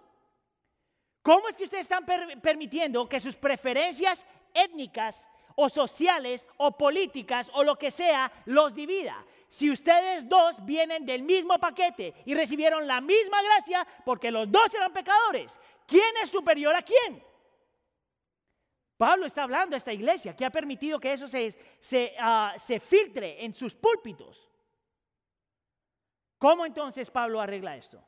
[1.23, 2.07] ¿Cómo es que ustedes están
[2.41, 9.25] permitiendo que sus preferencias étnicas o sociales o políticas o lo que sea los divida?
[9.49, 14.73] Si ustedes dos vienen del mismo paquete y recibieron la misma gracia porque los dos
[14.75, 17.23] eran pecadores, ¿quién es superior a quién?
[18.97, 22.81] Pablo está hablando a esta iglesia que ha permitido que eso se, se, ah, se
[22.81, 24.51] filtre en sus púlpitos.
[26.39, 28.03] ¿Cómo entonces Pablo arregla esto?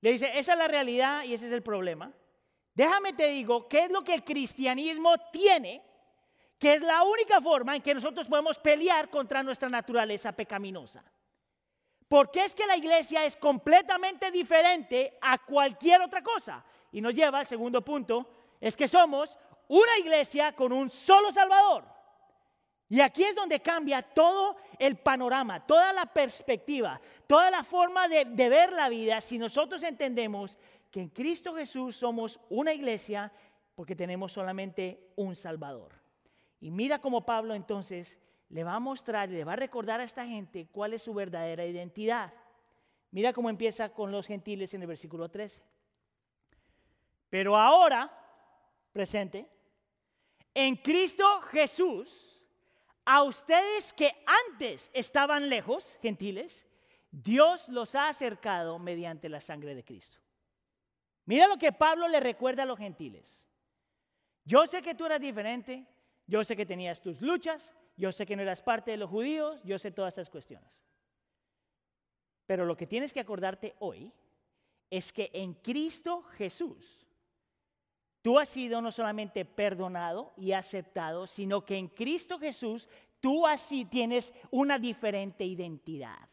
[0.00, 2.12] Le dice, esa es la realidad y ese es el problema.
[2.74, 5.82] Déjame te digo qué es lo que el cristianismo tiene,
[6.58, 11.04] que es la única forma en que nosotros podemos pelear contra nuestra naturaleza pecaminosa.
[12.08, 16.64] Porque es que la iglesia es completamente diferente a cualquier otra cosa.
[16.90, 18.28] Y nos lleva al segundo punto,
[18.60, 21.92] es que somos una iglesia con un solo Salvador.
[22.92, 28.24] Y aquí es donde cambia todo el panorama, toda la perspectiva, toda la forma de,
[28.26, 30.58] ver la vida si nosotros entendemos
[30.90, 33.32] que en Cristo Jesús somos una iglesia
[33.74, 35.92] porque tenemos solamente un Salvador.
[36.60, 38.18] Y mira cómo Pablo entonces
[38.50, 41.14] le va a mostrar y le va a recordar a esta gente cuál es su
[41.14, 42.34] verdadera identidad.
[43.10, 45.62] Mira cómo empieza con los gentiles en el versículo 13.
[47.30, 48.12] Pero ahora,
[48.92, 49.48] presente,
[50.54, 52.32] en Cristo Jesús,
[53.04, 54.12] a ustedes que
[54.50, 56.66] antes estaban lejos, gentiles,
[57.10, 60.18] Dios los ha acercado mediante la sangre de Cristo.
[61.24, 63.38] Mira lo que Pablo le recuerda a los gentiles.
[64.44, 65.86] Yo sé que tú eras diferente,
[66.26, 69.60] yo sé que tenías tus luchas, yo sé que no eras parte de los judíos,
[69.64, 70.70] yo sé todas esas cuestiones.
[72.46, 74.12] Pero lo que tienes que acordarte hoy
[74.90, 77.01] es que en Cristo Jesús
[78.22, 82.88] Tú has sido no solamente perdonado y aceptado, sino que en Cristo Jesús
[83.20, 86.28] tú así tienes una diferente identidad.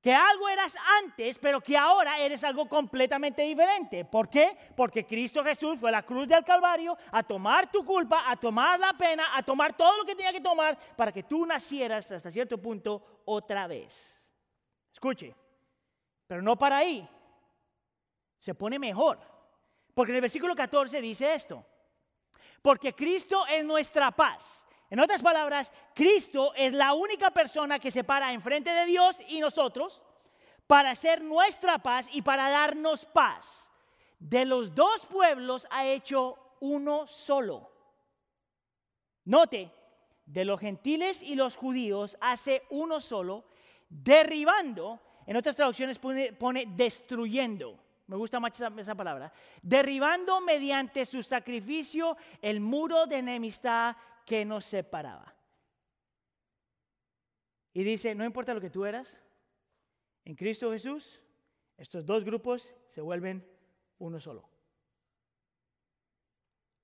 [0.00, 4.04] que algo eras antes, pero que ahora eres algo completamente diferente.
[4.04, 4.56] ¿Por qué?
[4.76, 8.78] Porque Cristo Jesús fue a la cruz del Calvario a tomar tu culpa, a tomar
[8.78, 12.30] la pena, a tomar todo lo que tenía que tomar para que tú nacieras hasta
[12.30, 14.22] cierto punto otra vez.
[14.92, 15.34] Escuche,
[16.28, 17.08] pero no para ahí.
[18.38, 19.35] Se pone mejor.
[19.96, 21.66] Porque en el versículo 14 dice esto.
[22.62, 28.04] Porque Cristo es nuestra paz en otras palabras, Cristo es la única persona que se
[28.04, 30.00] para enfrente de Dios y nosotros
[30.66, 33.70] para hacer nuestra paz y para darnos paz.
[34.18, 37.70] De los dos pueblos ha hecho uno solo.
[39.24, 39.72] Note,
[40.24, 43.44] de los gentiles y los judíos hace uno solo,
[43.88, 47.76] derribando, en otras traducciones pone, destruyendo,
[48.06, 54.64] me gusta más esa, palabra, derribando mediante su sacrificio el muro de enemistad que nos
[54.64, 55.34] separaba.
[57.72, 59.20] Y dice, no importa lo que tú eras,
[60.24, 61.20] en Cristo Jesús,
[61.76, 63.46] estos dos grupos se vuelven
[63.98, 64.48] uno solo.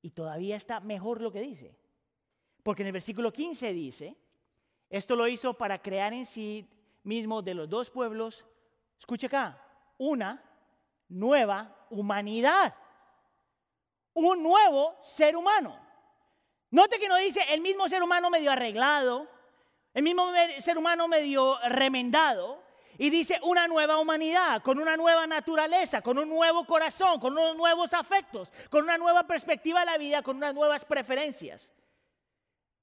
[0.03, 1.77] Y todavía está mejor lo que dice.
[2.63, 4.17] Porque en el versículo 15 dice,
[4.91, 6.69] esto lo hizo para crear en sí
[7.05, 8.45] mismo de los dos pueblos,
[8.99, 9.61] escuche acá,
[9.99, 10.52] una
[11.09, 12.75] nueva humanidad,
[14.15, 15.79] un nuevo ser humano.
[16.71, 19.29] Note que no dice el mismo ser humano medio arreglado,
[19.95, 22.62] el mismo ser humano medio remendado,
[22.99, 27.57] y dice una nueva humanidad, con una nueva naturaleza, con un nuevo corazón, con unos
[27.57, 31.73] nuevos afectos, con una nueva perspectiva de la vida, con unas nuevas preferencias.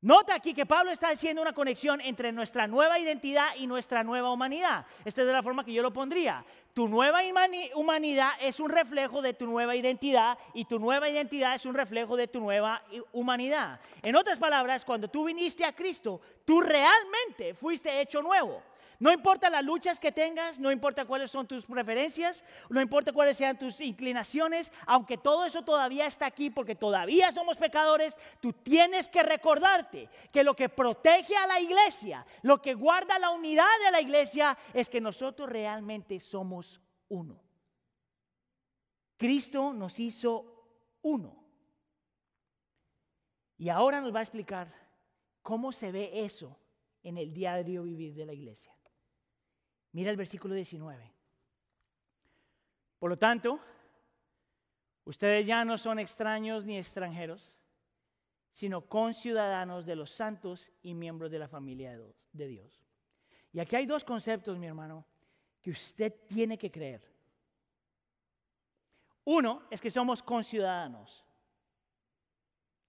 [0.02, 4.32] Nota aquí que Pablo está haciendo una conexión entre nuestra nueva identidad y nuestra nueva
[4.32, 4.86] humanidad.
[5.04, 6.46] Esta es de la forma que yo lo pondría.
[6.74, 7.20] Tu nueva
[7.76, 12.16] humanidad es un reflejo de tu nueva identidad y tu nueva identidad es un reflejo
[12.16, 12.82] de tu nueva
[13.12, 13.82] humanidad.
[14.02, 18.64] En otras palabras, cuando tú viniste a Cristo, tú realmente fuiste hecho nuevo.
[19.00, 23.38] No importa las luchas que tengas, no importa cuáles son tus preferencias, no importa cuáles
[23.38, 29.08] sean tus inclinaciones, aunque todo eso todavía está aquí porque todavía somos pecadores, tú tienes
[29.08, 33.92] que recordarte que lo que protege a la iglesia, lo que guarda la unidad de
[33.92, 37.42] la iglesia es que nosotros realmente somos uno.
[39.16, 40.66] Cristo nos hizo
[41.04, 41.42] uno.
[43.58, 44.74] Y ahora nos va a explicar
[45.42, 46.58] cómo se ve eso
[47.02, 48.74] en el diario vivir de la iglesia.
[49.92, 51.12] Mira el versículo 19.
[53.00, 53.60] Por lo tanto,
[55.06, 57.52] ustedes ya no son extraños ni extranjeros,
[58.52, 61.98] sino conciudadanos de los santos y miembros de la familia
[62.34, 62.84] de Dios.
[63.52, 65.06] Y aquí hay dos conceptos, mi hermano,
[65.62, 67.02] que usted tiene que creer.
[69.24, 71.24] Uno es que somos conciudadanos.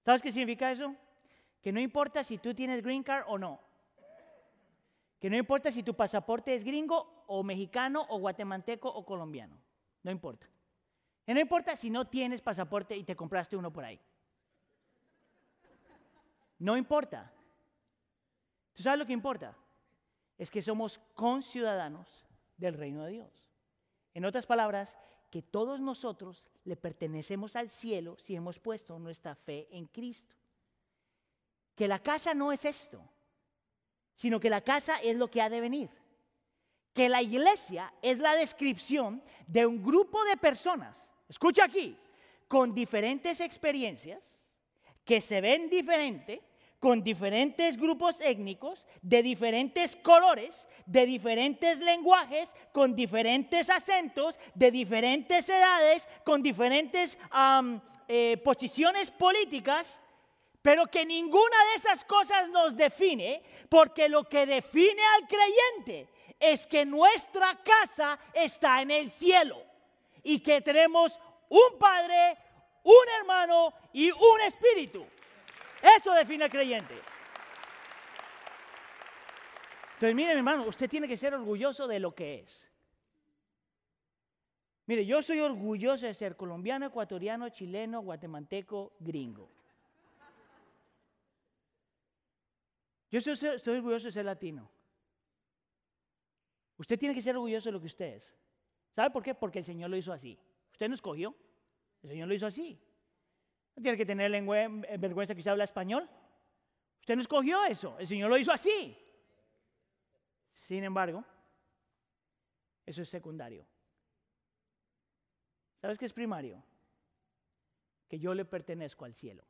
[0.04, 0.94] ¿Sabes qué significa eso?
[1.62, 3.60] Que no importa si tú tienes green card o no,
[5.20, 9.60] que no importa si tu pasaporte es gringo o mexicano o guatemalteco o colombiano.
[10.02, 10.48] No importa.
[11.26, 14.00] Que no importa si no tienes pasaporte y te compraste uno por ahí.
[16.58, 17.30] No importa.
[18.72, 19.54] ¿Tú sabes lo que importa?
[20.38, 23.46] Es que somos conciudadanos del reino de Dios.
[24.14, 24.96] En otras palabras,
[25.30, 30.34] que todos nosotros le pertenecemos al cielo si hemos puesto nuestra fe en Cristo.
[31.74, 33.06] Que la casa no es esto
[34.20, 35.88] sino que la casa es lo que ha de venir.
[36.92, 41.96] Que la iglesia es la descripción de un grupo de personas, escucha aquí,
[42.46, 44.36] con diferentes experiencias,
[45.06, 46.42] que se ven diferente,
[46.78, 55.48] con diferentes grupos étnicos, de diferentes colores, de diferentes lenguajes, con diferentes acentos, de diferentes
[55.48, 57.16] edades, con diferentes
[58.06, 59.98] eh, posiciones políticas,
[60.62, 66.66] pero que ninguna de esas cosas nos define, porque lo que define al creyente es
[66.66, 69.62] que nuestra casa está en el cielo
[70.22, 71.18] y que tenemos
[71.48, 72.36] un Padre,
[72.82, 75.06] un hermano y un espíritu.
[75.96, 76.94] Eso define al creyente.
[79.94, 82.70] Entonces, mire, hermano, usted tiene que ser orgulloso de lo que es.
[84.86, 89.59] Mire, yo soy orgulloso de ser colombiano, ecuatoriano, chileno, guatemalteco, gringo.
[93.10, 94.70] Yo estoy orgulloso de ser latino.
[96.76, 98.34] Usted tiene que ser orgulloso de lo que usted es.
[98.94, 99.34] ¿Sabe por qué?
[99.34, 100.38] Porque el Señor lo hizo así.
[100.72, 101.34] Usted no escogió.
[102.02, 102.80] El Señor lo hizo así.
[103.74, 106.08] No tiene que tener eh, vergüenza que se habla español.
[107.00, 107.98] Usted no escogió eso.
[107.98, 108.96] El Señor lo hizo así.
[110.52, 111.24] Sin embargo,
[112.86, 113.66] eso es secundario.
[115.80, 116.62] ¿Sabes qué es primario?
[118.08, 119.44] Que yo le pertenezco al cielo.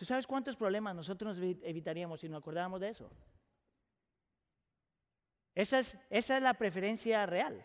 [0.00, 3.10] ¿Tú sabes cuántos problemas nosotros nos evitaríamos si nos acordáramos de eso?
[5.54, 7.62] Esa es, esa es la preferencia real.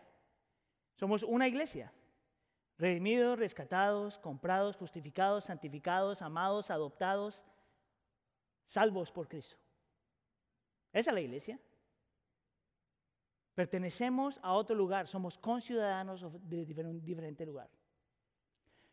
[0.95, 1.93] Somos una iglesia.
[2.77, 7.41] Redimidos, rescatados, comprados, justificados, santificados, amados, adoptados,
[8.65, 9.55] salvos por Cristo.
[10.91, 11.57] Esa es la iglesia.
[13.53, 17.69] Pertenecemos a otro lugar, somos conciudadanos de diferente lugar.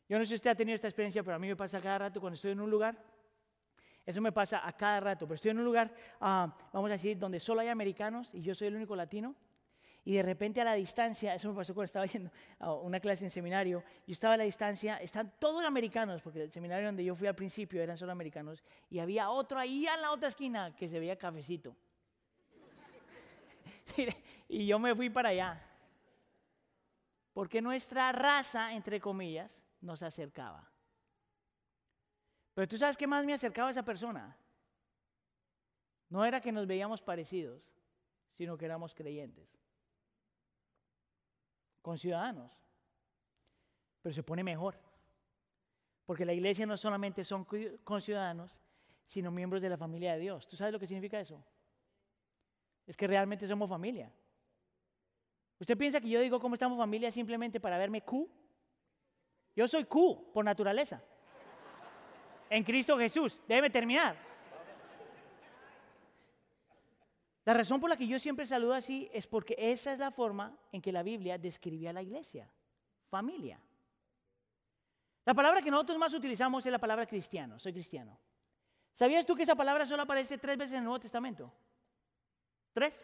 [0.09, 1.99] Yo no sé si usted ha tenido esta experiencia, pero a mí me pasa cada
[1.99, 3.12] rato cuando estoy en un lugar.
[4.05, 7.19] Eso me pasa a cada rato, pero estoy en un lugar, ah, vamos a decir,
[7.19, 9.35] donde solo hay americanos y yo soy el único latino.
[10.05, 13.25] Y de repente a la distancia, eso me pasó cuando estaba yendo a una clase
[13.25, 17.15] en seminario, yo estaba a la distancia, están todos americanos, porque el seminario donde yo
[17.15, 20.89] fui al principio eran solo americanos, y había otro ahí en la otra esquina que
[20.89, 21.77] se veía cafecito.
[24.49, 25.63] y yo me fui para allá.
[27.33, 30.72] Porque nuestra raza, entre comillas, nos acercaba.
[32.55, 34.37] Pero tú sabes qué más me acercaba a esa persona.
[36.09, 37.73] No era que nos veíamos parecidos,
[38.33, 39.49] sino que éramos creyentes
[41.83, 42.53] con ciudadanos.
[44.01, 44.79] Pero se pone mejor.
[46.07, 47.47] Porque la iglesia no solamente son
[47.85, 48.57] conciudadanos,
[49.07, 50.47] sino miembros de la familia de Dios.
[50.47, 51.45] ¿Tú sabes lo que significa eso?
[52.87, 54.13] Es que realmente somos familia.
[55.59, 58.29] ¿Usted piensa que yo digo cómo estamos familia simplemente para verme Q?
[59.55, 61.03] Yo soy Q por naturaleza.
[62.53, 63.41] En Cristo Jesús.
[63.49, 64.15] Déjeme terminar.
[67.47, 70.55] La razón por la que yo siempre saludo así es porque esa es la forma
[70.71, 72.47] en que la Biblia describía a la iglesia,
[73.09, 73.59] familia.
[75.25, 78.19] La palabra que nosotros más utilizamos es la palabra cristiano, soy cristiano.
[78.93, 81.51] ¿Sabías tú que esa palabra solo aparece tres veces en el Nuevo Testamento?
[82.75, 82.95] ¿Tres?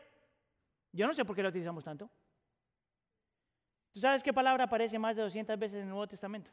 [0.92, 2.10] Yo no sé por qué la utilizamos tanto.
[3.92, 6.50] ¿Tú sabes qué palabra aparece más de 200 veces en el Nuevo Testamento?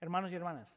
[0.00, 0.76] Hermanos y hermanas.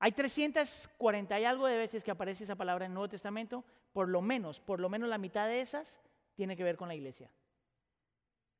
[0.00, 4.08] Hay 340 y algo de veces que aparece esa palabra en el Nuevo Testamento, por
[4.08, 6.00] lo menos, por lo menos la mitad de esas
[6.34, 7.30] tiene que ver con la iglesia.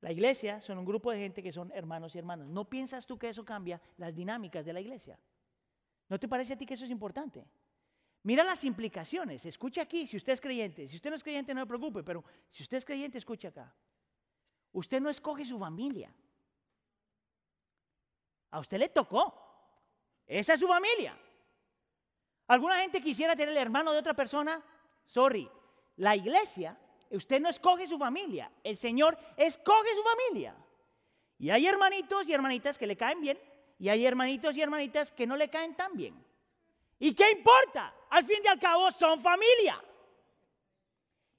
[0.00, 2.48] La iglesia son un grupo de gente que son hermanos y hermanas.
[2.48, 5.18] ¿No piensas tú que eso cambia las dinámicas de la iglesia?
[6.08, 7.44] ¿No te parece a ti que eso es importante?
[8.22, 9.44] Mira las implicaciones.
[9.46, 10.88] Escucha aquí si usted es creyente.
[10.88, 13.74] Si usted no es creyente, no se preocupe, pero si usted es creyente, escucha acá.
[14.72, 16.12] Usted no escoge su familia.
[18.50, 19.34] A usted le tocó.
[20.26, 21.16] Esa es su familia.
[22.48, 24.62] ¿Alguna gente quisiera tener el hermano de otra persona?
[25.04, 25.48] Sorry.
[25.96, 26.76] La iglesia,
[27.10, 30.54] usted no escoge su familia, el Señor escoge su familia.
[31.38, 33.38] Y hay hermanitos y hermanitas que le caen bien,
[33.78, 36.24] y hay hermanitos y hermanitas que no le caen tan bien.
[36.98, 37.94] ¿Y qué importa?
[38.10, 39.80] Al fin y al cabo son familia.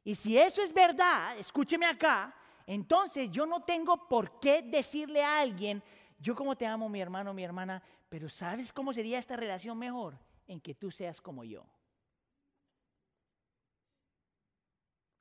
[0.03, 2.33] Y si eso es verdad, escúcheme acá,
[2.65, 5.81] entonces yo no tengo por qué decirle a alguien,
[6.19, 10.17] yo como te amo mi hermano, mi hermana, pero ¿sabes cómo sería esta relación mejor?
[10.49, 11.63] En que tú seas como yo.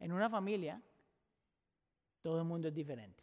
[0.00, 0.80] En una familia,
[2.22, 3.22] todo el mundo es diferente.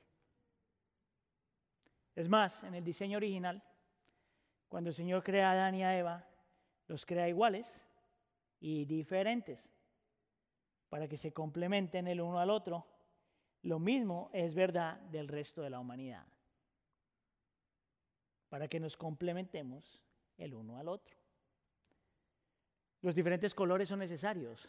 [2.16, 3.62] Es más, en el diseño original,
[4.70, 6.24] cuando el Señor crea a Adán y a Eva,
[6.88, 7.82] los crea iguales
[8.60, 9.68] y diferentes,
[10.89, 12.86] para que se complementen el uno al otro.
[13.64, 16.28] Lo mismo es verdad del resto de la humanidad,
[18.49, 20.03] para que nos complementemos
[20.38, 21.25] el uno al otro.
[23.06, 24.68] Los diferentes colores son necesarios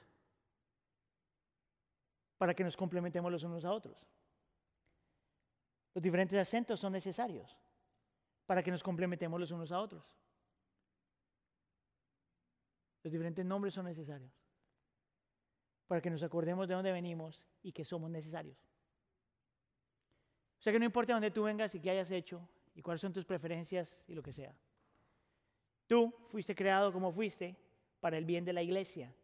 [2.37, 3.97] para que nos complementemos los unos a otros.
[5.95, 7.57] Los diferentes acentos son necesarios
[8.45, 10.05] para que nos complementemos los unos a otros.
[13.05, 14.34] Los diferentes nombres son necesarios
[15.87, 18.59] para que nos acordemos de dónde venimos y que somos necesarios.
[20.59, 23.14] O sea que no importa dónde tú vengas y qué hayas hecho y cuáles son
[23.14, 24.55] tus preferencias y lo que sea.
[25.87, 27.66] Tú fuiste creado como fuiste
[28.01, 29.14] para el bien de la iglesia.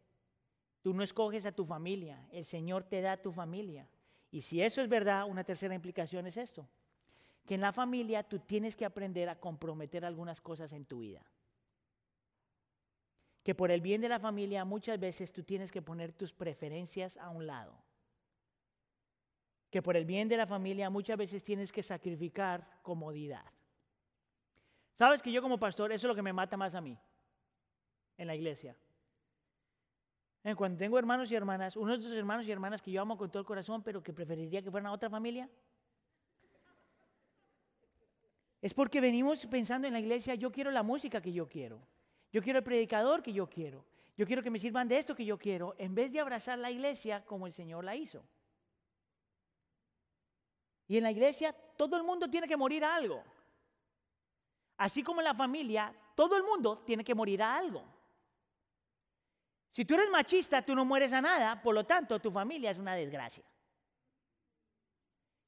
[0.81, 3.87] Tú no escoges a tu familia, el Señor te da tu familia.
[4.31, 6.67] Y si eso es verdad, una tercera implicación es esto,
[7.45, 11.25] que en la familia tú tienes que aprender a comprometer algunas cosas en tu vida.
[13.43, 17.17] Que por el bien de la familia muchas veces tú tienes que poner tus preferencias
[17.17, 17.77] a un lado.
[19.69, 23.45] Que por el bien de la familia muchas veces tienes que sacrificar comodidad.
[24.97, 26.97] Sabes que yo como pastor, eso es lo que me mata más a mí
[28.17, 28.75] en la iglesia.
[30.57, 33.31] Cuando tengo hermanos y hermanas, unos de esos hermanos y hermanas que yo amo con
[33.31, 35.49] todo el corazón, pero que preferiría que fueran a otra familia,
[38.61, 41.81] es porque venimos pensando en la iglesia, yo quiero la música que yo quiero,
[42.31, 43.85] yo quiero el predicador que yo quiero,
[44.17, 46.71] yo quiero que me sirvan de esto que yo quiero, en vez de abrazar la
[46.71, 48.25] iglesia como el Señor la hizo.
[50.87, 53.23] Y en la iglesia todo el mundo tiene que morir a algo.
[54.77, 57.83] Así como en la familia, todo el mundo tiene que morir a algo.
[59.73, 62.77] Si tú eres machista, tú no mueres a nada, por lo tanto, tu familia es
[62.77, 63.43] una desgracia.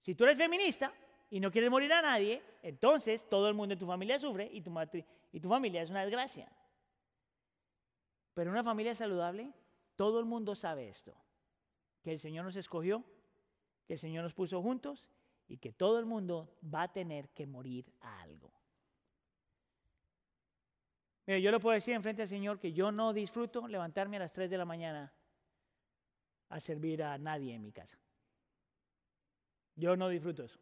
[0.01, 0.91] Si tú eres feminista
[1.30, 4.61] y no quieres morir a nadie, entonces todo el mundo en tu familia sufre y
[4.61, 4.73] tu,
[5.32, 6.51] y tu familia es una desgracia.
[8.34, 9.53] Pero una familia saludable,
[9.95, 11.15] todo el mundo sabe esto,
[12.01, 13.03] que el Señor nos escogió,
[13.86, 15.07] que el Señor nos puso juntos
[15.47, 18.51] y que todo el mundo va a tener que morir a algo.
[21.28, 24.34] Mira, yo le puedo decir enfrente al Señor que yo no disfruto levantarme a las
[24.34, 25.11] 3 de la mañana
[26.49, 27.97] a servir a nadie en mi casa.
[29.76, 30.59] Yo no disfruto eso.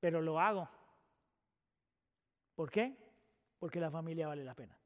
[0.00, 0.68] Pero lo hago.
[2.54, 2.96] ¿Por qué?
[3.58, 4.78] Porque la familia vale la pena.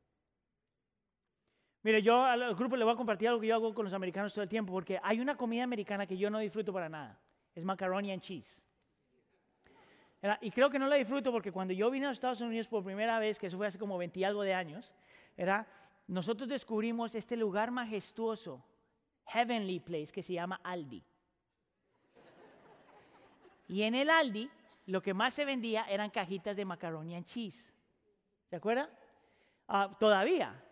[1.82, 4.32] Mire, yo al grupo le voy a compartir algo que yo hago con los americanos
[4.32, 7.20] todo el tiempo, porque hay una comida americana que yo no disfruto para nada.
[7.54, 8.62] Es macaroni and cheese.
[10.40, 12.82] Y creo que no la disfruto porque cuando yo vine a los Estados Unidos por
[12.82, 14.92] primera vez, que eso fue hace como 20 y algo de años,
[15.36, 15.66] era,
[16.08, 18.64] nosotros descubrimos este lugar majestuoso,
[19.26, 21.04] heavenly place, que se llama Aldi.
[23.68, 24.50] Y en el Aldi,
[24.86, 27.72] lo que más se vendía eran cajitas de macaroni and cheese.
[28.50, 28.90] ¿Se acuerda?
[29.68, 30.64] Ah, todavía.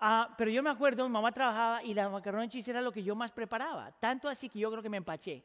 [0.00, 3.14] Ah, pero yo me acuerdo, mamá trabajaba y la macaroni cheese era lo que yo
[3.14, 3.92] más preparaba.
[3.92, 5.44] Tanto así que yo creo que me empaché.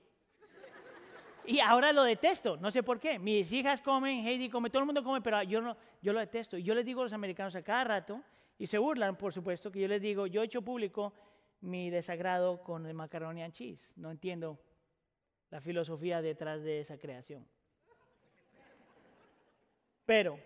[1.46, 3.18] Y ahora lo detesto, no sé por qué.
[3.18, 6.58] Mis hijas comen, Heidi come, todo el mundo come, pero yo, no, yo lo detesto.
[6.58, 8.22] Y yo les digo a los americanos a cada rato,
[8.58, 11.14] y se burlan, por supuesto, que yo les digo, yo he hecho público
[11.62, 13.94] mi desagrado con el macaroni and cheese.
[13.98, 14.60] No entiendo
[15.50, 17.48] la filosofía detrás de esa creación.
[20.06, 20.40] Pero,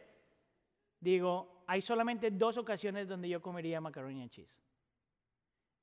[1.00, 4.62] digo, hay solamente dos ocasiones donde yo comería macaroni and cheese.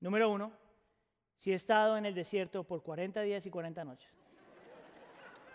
[0.01, 0.53] Número uno,
[1.37, 4.22] si he estado en el desierto por 40 días y 40 noches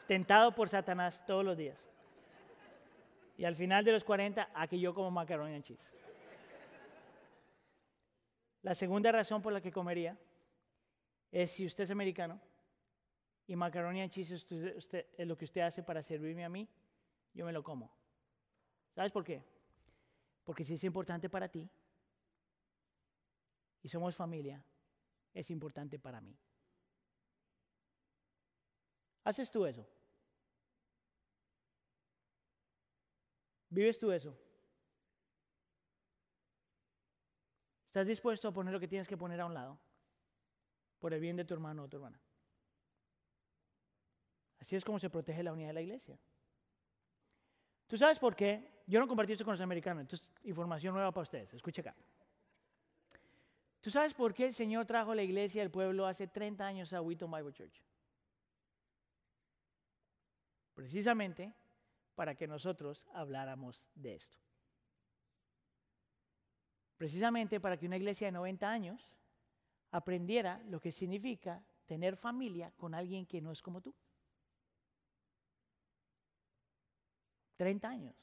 [0.08, 1.78] tentado por Satanás todos los días.
[3.38, 5.86] Y al final de los 40, aquí yo como macaroni and cheese.
[8.64, 10.18] La segunda razón por la que comería
[11.32, 12.41] es si usted es americano
[13.45, 16.68] y macaroni and cheese es lo que usted hace para servirme a mí,
[17.34, 17.95] yo me lo como.
[18.95, 19.43] ¿Sabes por qué?
[20.43, 21.70] Porque si es importante para ti
[23.84, 24.64] y somos familia,
[25.34, 26.36] es importante para mí.
[29.24, 29.88] ¿Haces tú eso?
[33.78, 34.36] ¿Vives tú eso?
[37.86, 39.78] ¿Estás dispuesto a poner lo que tienes que poner a un lado
[40.97, 42.19] por el bien de tu hermano o tu hermana?
[44.59, 46.17] Así es como se protege la unidad de la iglesia.
[47.86, 48.82] ¿Tú sabes por qué?
[48.88, 51.53] Yo no compartí esto con los americanos, entonces información nueva para ustedes.
[51.53, 51.95] Escucha acá.
[53.80, 57.01] ¿Tú sabes por qué el Señor trajo la iglesia al pueblo hace 30 años a
[57.03, 57.80] Wheaton Bible Church?
[60.73, 61.53] Precisamente
[62.18, 64.39] para que nosotros habláramos de esto.
[66.97, 69.13] Precisamente para que una iglesia de 90 años
[69.91, 73.93] aprendiera lo que significa tener familia con alguien que no es como tú.
[77.57, 78.15] 30 años.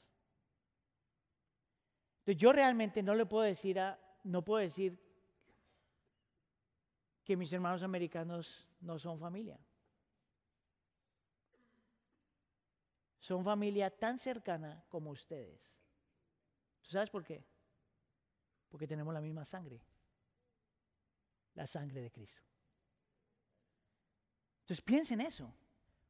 [2.19, 4.99] Entonces yo realmente no le puedo decir a, no puedo decir
[7.23, 9.57] que mis hermanos americanos no son familia.
[13.25, 15.59] Son familia tan cercana como ustedes.
[16.83, 17.43] ¿Tú sabes por qué?
[18.69, 19.81] Porque tenemos la misma sangre,
[21.55, 22.43] la sangre de Cristo.
[24.61, 25.51] Entonces piensen eso,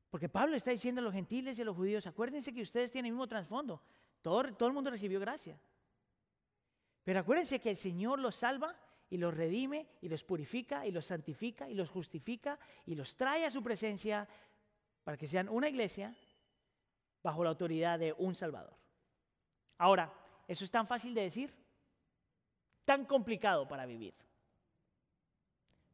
[0.09, 3.11] porque Pablo está diciendo a los gentiles y a los judíos, acuérdense que ustedes tienen
[3.11, 3.81] el mismo trasfondo,
[4.21, 5.57] todo, todo el mundo recibió gracia.
[7.05, 8.75] Pero acuérdense que el Señor los salva
[9.09, 13.45] y los redime y los purifica y los santifica y los justifica y los trae
[13.45, 14.27] a su presencia
[15.05, 16.13] para que sean una iglesia
[17.25, 18.77] bajo la autoridad de un Salvador.
[19.79, 20.13] Ahora,
[20.47, 21.51] ¿eso es tan fácil de decir?
[22.85, 24.13] Tan complicado para vivir.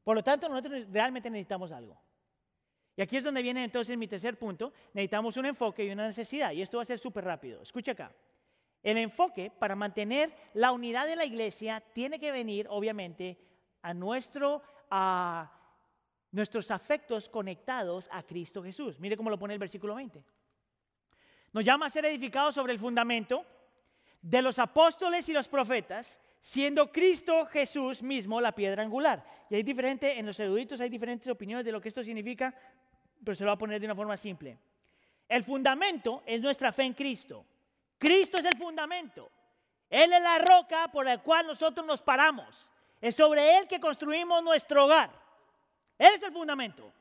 [0.04, 1.98] Por lo tanto, nosotros realmente necesitamos algo.
[2.98, 4.74] Y aquí es donde viene entonces mi tercer punto.
[4.94, 6.52] Necesitamos un enfoque y una necesidad.
[6.52, 7.62] Y esto va a ser súper rápido.
[7.62, 8.14] Escucha acá.
[8.84, 13.38] El enfoque para mantener la unidad de la iglesia tiene que venir, obviamente,
[13.84, 15.50] a, nuestro, a
[16.32, 19.00] nuestros afectos conectados a Cristo Jesús.
[19.00, 20.22] Mire cómo lo pone el versículo 20.
[21.54, 23.46] Nos llama a ser edificados sobre el fundamento
[24.22, 29.24] de los apóstoles y los profetas, siendo Cristo Jesús mismo la piedra angular.
[29.50, 32.54] Y hay diferente, en los eruditos hay diferentes opiniones de lo que esto significa,
[33.24, 34.58] pero se lo voy a poner de una forma simple.
[35.28, 37.46] El fundamento es nuestra fe en Cristo.
[37.98, 39.32] Cristo es el fundamento.
[39.90, 42.72] Él es la roca por la cual nosotros nos paramos.
[43.00, 45.12] Es sobre Él que construimos nuestro hogar.
[45.98, 46.92] Él es el fundamento.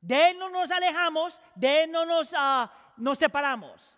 [0.00, 2.32] De Él no nos alejamos, de Él no nos,
[2.96, 3.97] nos separamos.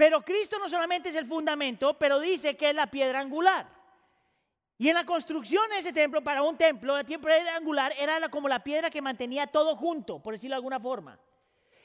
[0.00, 3.66] Pero Cristo no solamente es el fundamento, pero dice que es la piedra angular.
[4.78, 8.48] Y en la construcción de ese templo, para un templo, el templo angular era como
[8.48, 11.20] la piedra que mantenía todo junto, por decirlo de alguna forma.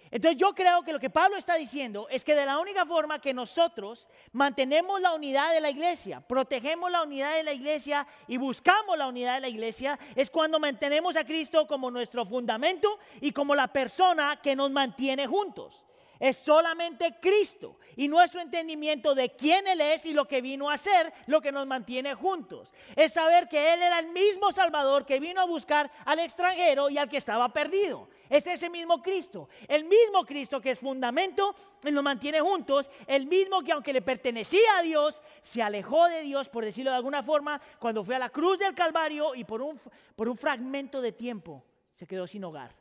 [0.10, 3.20] Entonces yo creo que lo que Pablo está diciendo es que de la única forma
[3.20, 8.38] que nosotros mantenemos la unidad de la iglesia, protegemos la unidad de la iglesia y
[8.38, 13.34] buscamos la unidad de la iglesia es cuando mantenemos a Cristo como nuestro fundamento y
[13.34, 15.86] como la persona que nos mantiene juntos.
[16.20, 20.76] Es solamente Cristo y nuestro entendimiento de quién Él es y lo que vino a
[20.76, 22.72] hacer lo que nos mantiene juntos.
[22.96, 26.98] Es saber que Él era el mismo Salvador que vino a buscar al extranjero y
[26.98, 28.08] al que estaba perdido.
[28.30, 29.50] Es ese mismo Cristo.
[29.68, 31.54] El mismo Cristo que es fundamento
[31.84, 32.90] y nos mantiene juntos.
[33.08, 36.98] El mismo que aunque le pertenecía a Dios, se alejó de Dios, por decirlo de
[36.98, 39.80] alguna forma, cuando fue a la cruz del Calvario y por un,
[40.16, 41.64] por un fragmento de tiempo
[41.94, 42.76] se quedó sin hogar.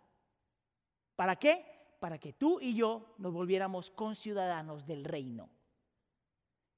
[1.17, 1.74] ¿Para qué?
[2.05, 5.49] Para que tú y yo nos volviéramos conciudadanos del reino.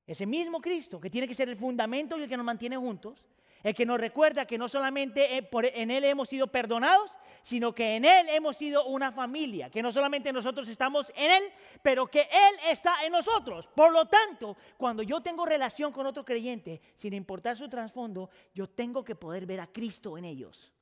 [0.06, 3.26] Ese mismo Cristo que tiene que ser el fundamento y el que nos mantiene juntos,
[3.64, 7.12] el que nos recuerda que no solamente en Él hemos sido perdonados,
[7.42, 11.42] sino que en Él hemos sido una familia, que no solamente nosotros estamos en Él,
[11.82, 13.66] pero que Él está en nosotros.
[13.66, 18.68] Por lo tanto, cuando yo tengo relación con otro creyente, sin importar su trasfondo, yo
[18.68, 20.72] tengo que poder ver a Cristo en ellos.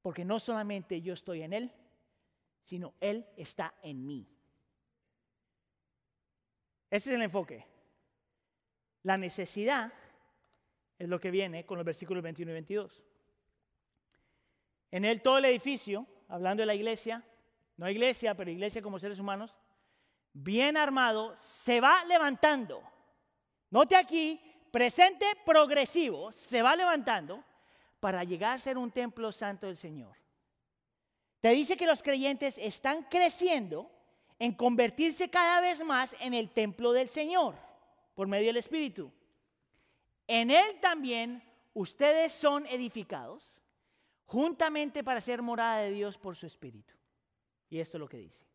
[0.00, 1.72] Porque no solamente yo estoy en Él,
[2.64, 4.28] sino Él está en mí.
[6.90, 7.66] Ese es el enfoque.
[9.02, 9.92] La necesidad
[10.98, 13.02] es lo que viene con los versículos 21 y 22.
[14.90, 17.24] En él todo el edificio, hablando de la iglesia,
[17.78, 19.56] no iglesia, pero iglesia como seres humanos,
[20.32, 22.82] bien armado, se va levantando.
[23.70, 24.40] Note aquí,
[24.70, 27.42] presente progresivo, se va levantando
[27.98, 30.21] para llegar a ser un templo santo del Señor.
[31.42, 33.90] Te dice que los creyentes están creciendo
[34.38, 37.56] en convertirse cada vez más en el templo del Señor
[38.14, 39.12] por medio del Espíritu.
[40.28, 41.42] En Él también
[41.74, 43.50] ustedes son edificados
[44.24, 46.94] juntamente para ser morada de Dios por su Espíritu.
[47.68, 48.46] Y esto es lo que dice.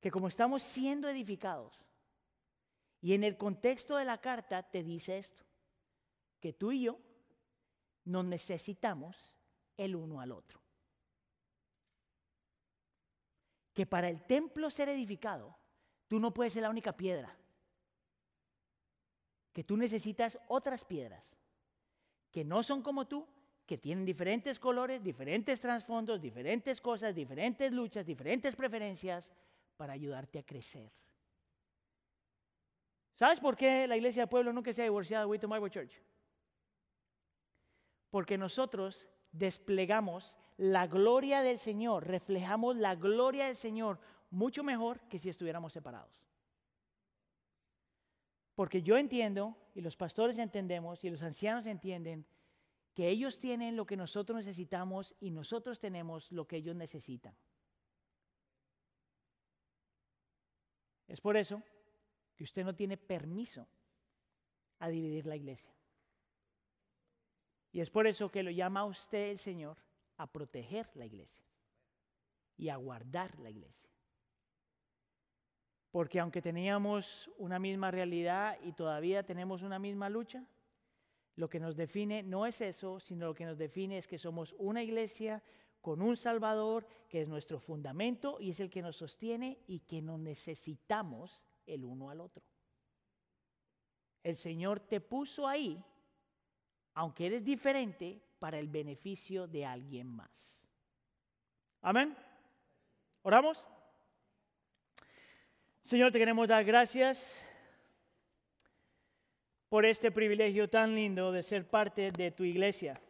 [0.00, 1.84] Que como estamos siendo edificados,
[3.02, 5.44] y en el contexto de la carta te dice esto,
[6.40, 6.98] que tú y yo
[8.06, 9.34] nos necesitamos
[9.76, 10.63] el uno al otro.
[13.74, 15.56] Que para el templo ser edificado,
[16.08, 17.36] tú no puedes ser la única piedra.
[19.52, 21.36] Que tú necesitas otras piedras
[22.30, 23.28] que no son como tú,
[23.64, 29.30] que tienen diferentes colores, diferentes trasfondos, diferentes cosas, diferentes luchas, diferentes preferencias
[29.76, 30.90] para ayudarte a crecer.
[33.14, 36.02] ¿Sabes por qué la iglesia del pueblo nunca se ha divorciado de Wheaton Bible Church?
[38.10, 43.98] Porque nosotros desplegamos la gloria del Señor, reflejamos la gloria del Señor
[44.30, 46.12] mucho mejor que si estuviéramos separados.
[48.54, 52.24] Porque yo entiendo, y los pastores entendemos, y los ancianos entienden,
[52.94, 57.34] que ellos tienen lo que nosotros necesitamos y nosotros tenemos lo que ellos necesitan.
[61.08, 61.62] Es por eso
[62.36, 63.66] que usted no tiene permiso
[64.78, 65.74] a dividir la iglesia.
[67.72, 69.76] Y es por eso que lo llama a usted el Señor
[70.16, 71.44] a proteger la iglesia
[72.56, 73.90] y a guardar la iglesia.
[75.90, 80.44] Porque aunque teníamos una misma realidad y todavía tenemos una misma lucha,
[81.36, 84.54] lo que nos define no es eso, sino lo que nos define es que somos
[84.58, 85.42] una iglesia
[85.80, 90.00] con un Salvador que es nuestro fundamento y es el que nos sostiene y que
[90.00, 92.42] nos necesitamos el uno al otro.
[94.22, 95.84] El Señor te puso ahí,
[96.94, 100.62] aunque eres diferente, para el beneficio de alguien más.
[101.80, 102.14] Amén.
[103.22, 103.66] ¿Oramos?
[105.82, 107.42] Señor, te queremos dar gracias
[109.70, 113.00] por este privilegio tan lindo de ser parte de tu iglesia.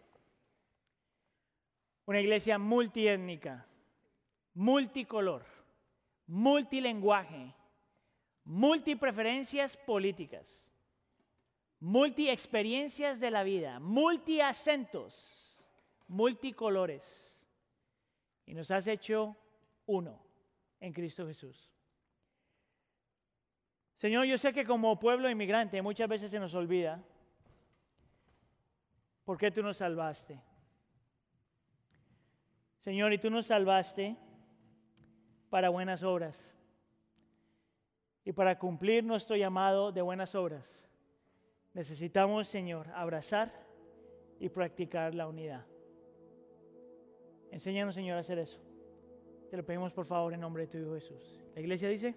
[2.06, 3.66] Una iglesia multiétnica,
[4.54, 5.44] multicolor,
[6.28, 7.52] multilenguaje,
[8.44, 10.63] multipreferencias políticas
[11.84, 15.54] multi experiencias de la vida, multi acentos,
[16.08, 17.04] multicolores.
[18.46, 19.36] Y nos has hecho
[19.84, 20.18] uno
[20.80, 21.70] en Cristo Jesús.
[23.96, 27.02] Señor, yo sé que como pueblo inmigrante muchas veces se nos olvida
[29.26, 30.40] por qué tú nos salvaste.
[32.80, 34.16] Señor, y tú nos salvaste
[35.50, 36.50] para buenas obras
[38.24, 40.83] y para cumplir nuestro llamado de buenas obras
[41.74, 43.52] Necesitamos, Señor, abrazar
[44.38, 45.66] y practicar la unidad.
[47.50, 48.60] Enséñanos, Señor, a hacer eso.
[49.50, 51.40] Te lo pedimos, por favor, en nombre de tu Hijo Jesús.
[51.54, 52.14] La iglesia dice...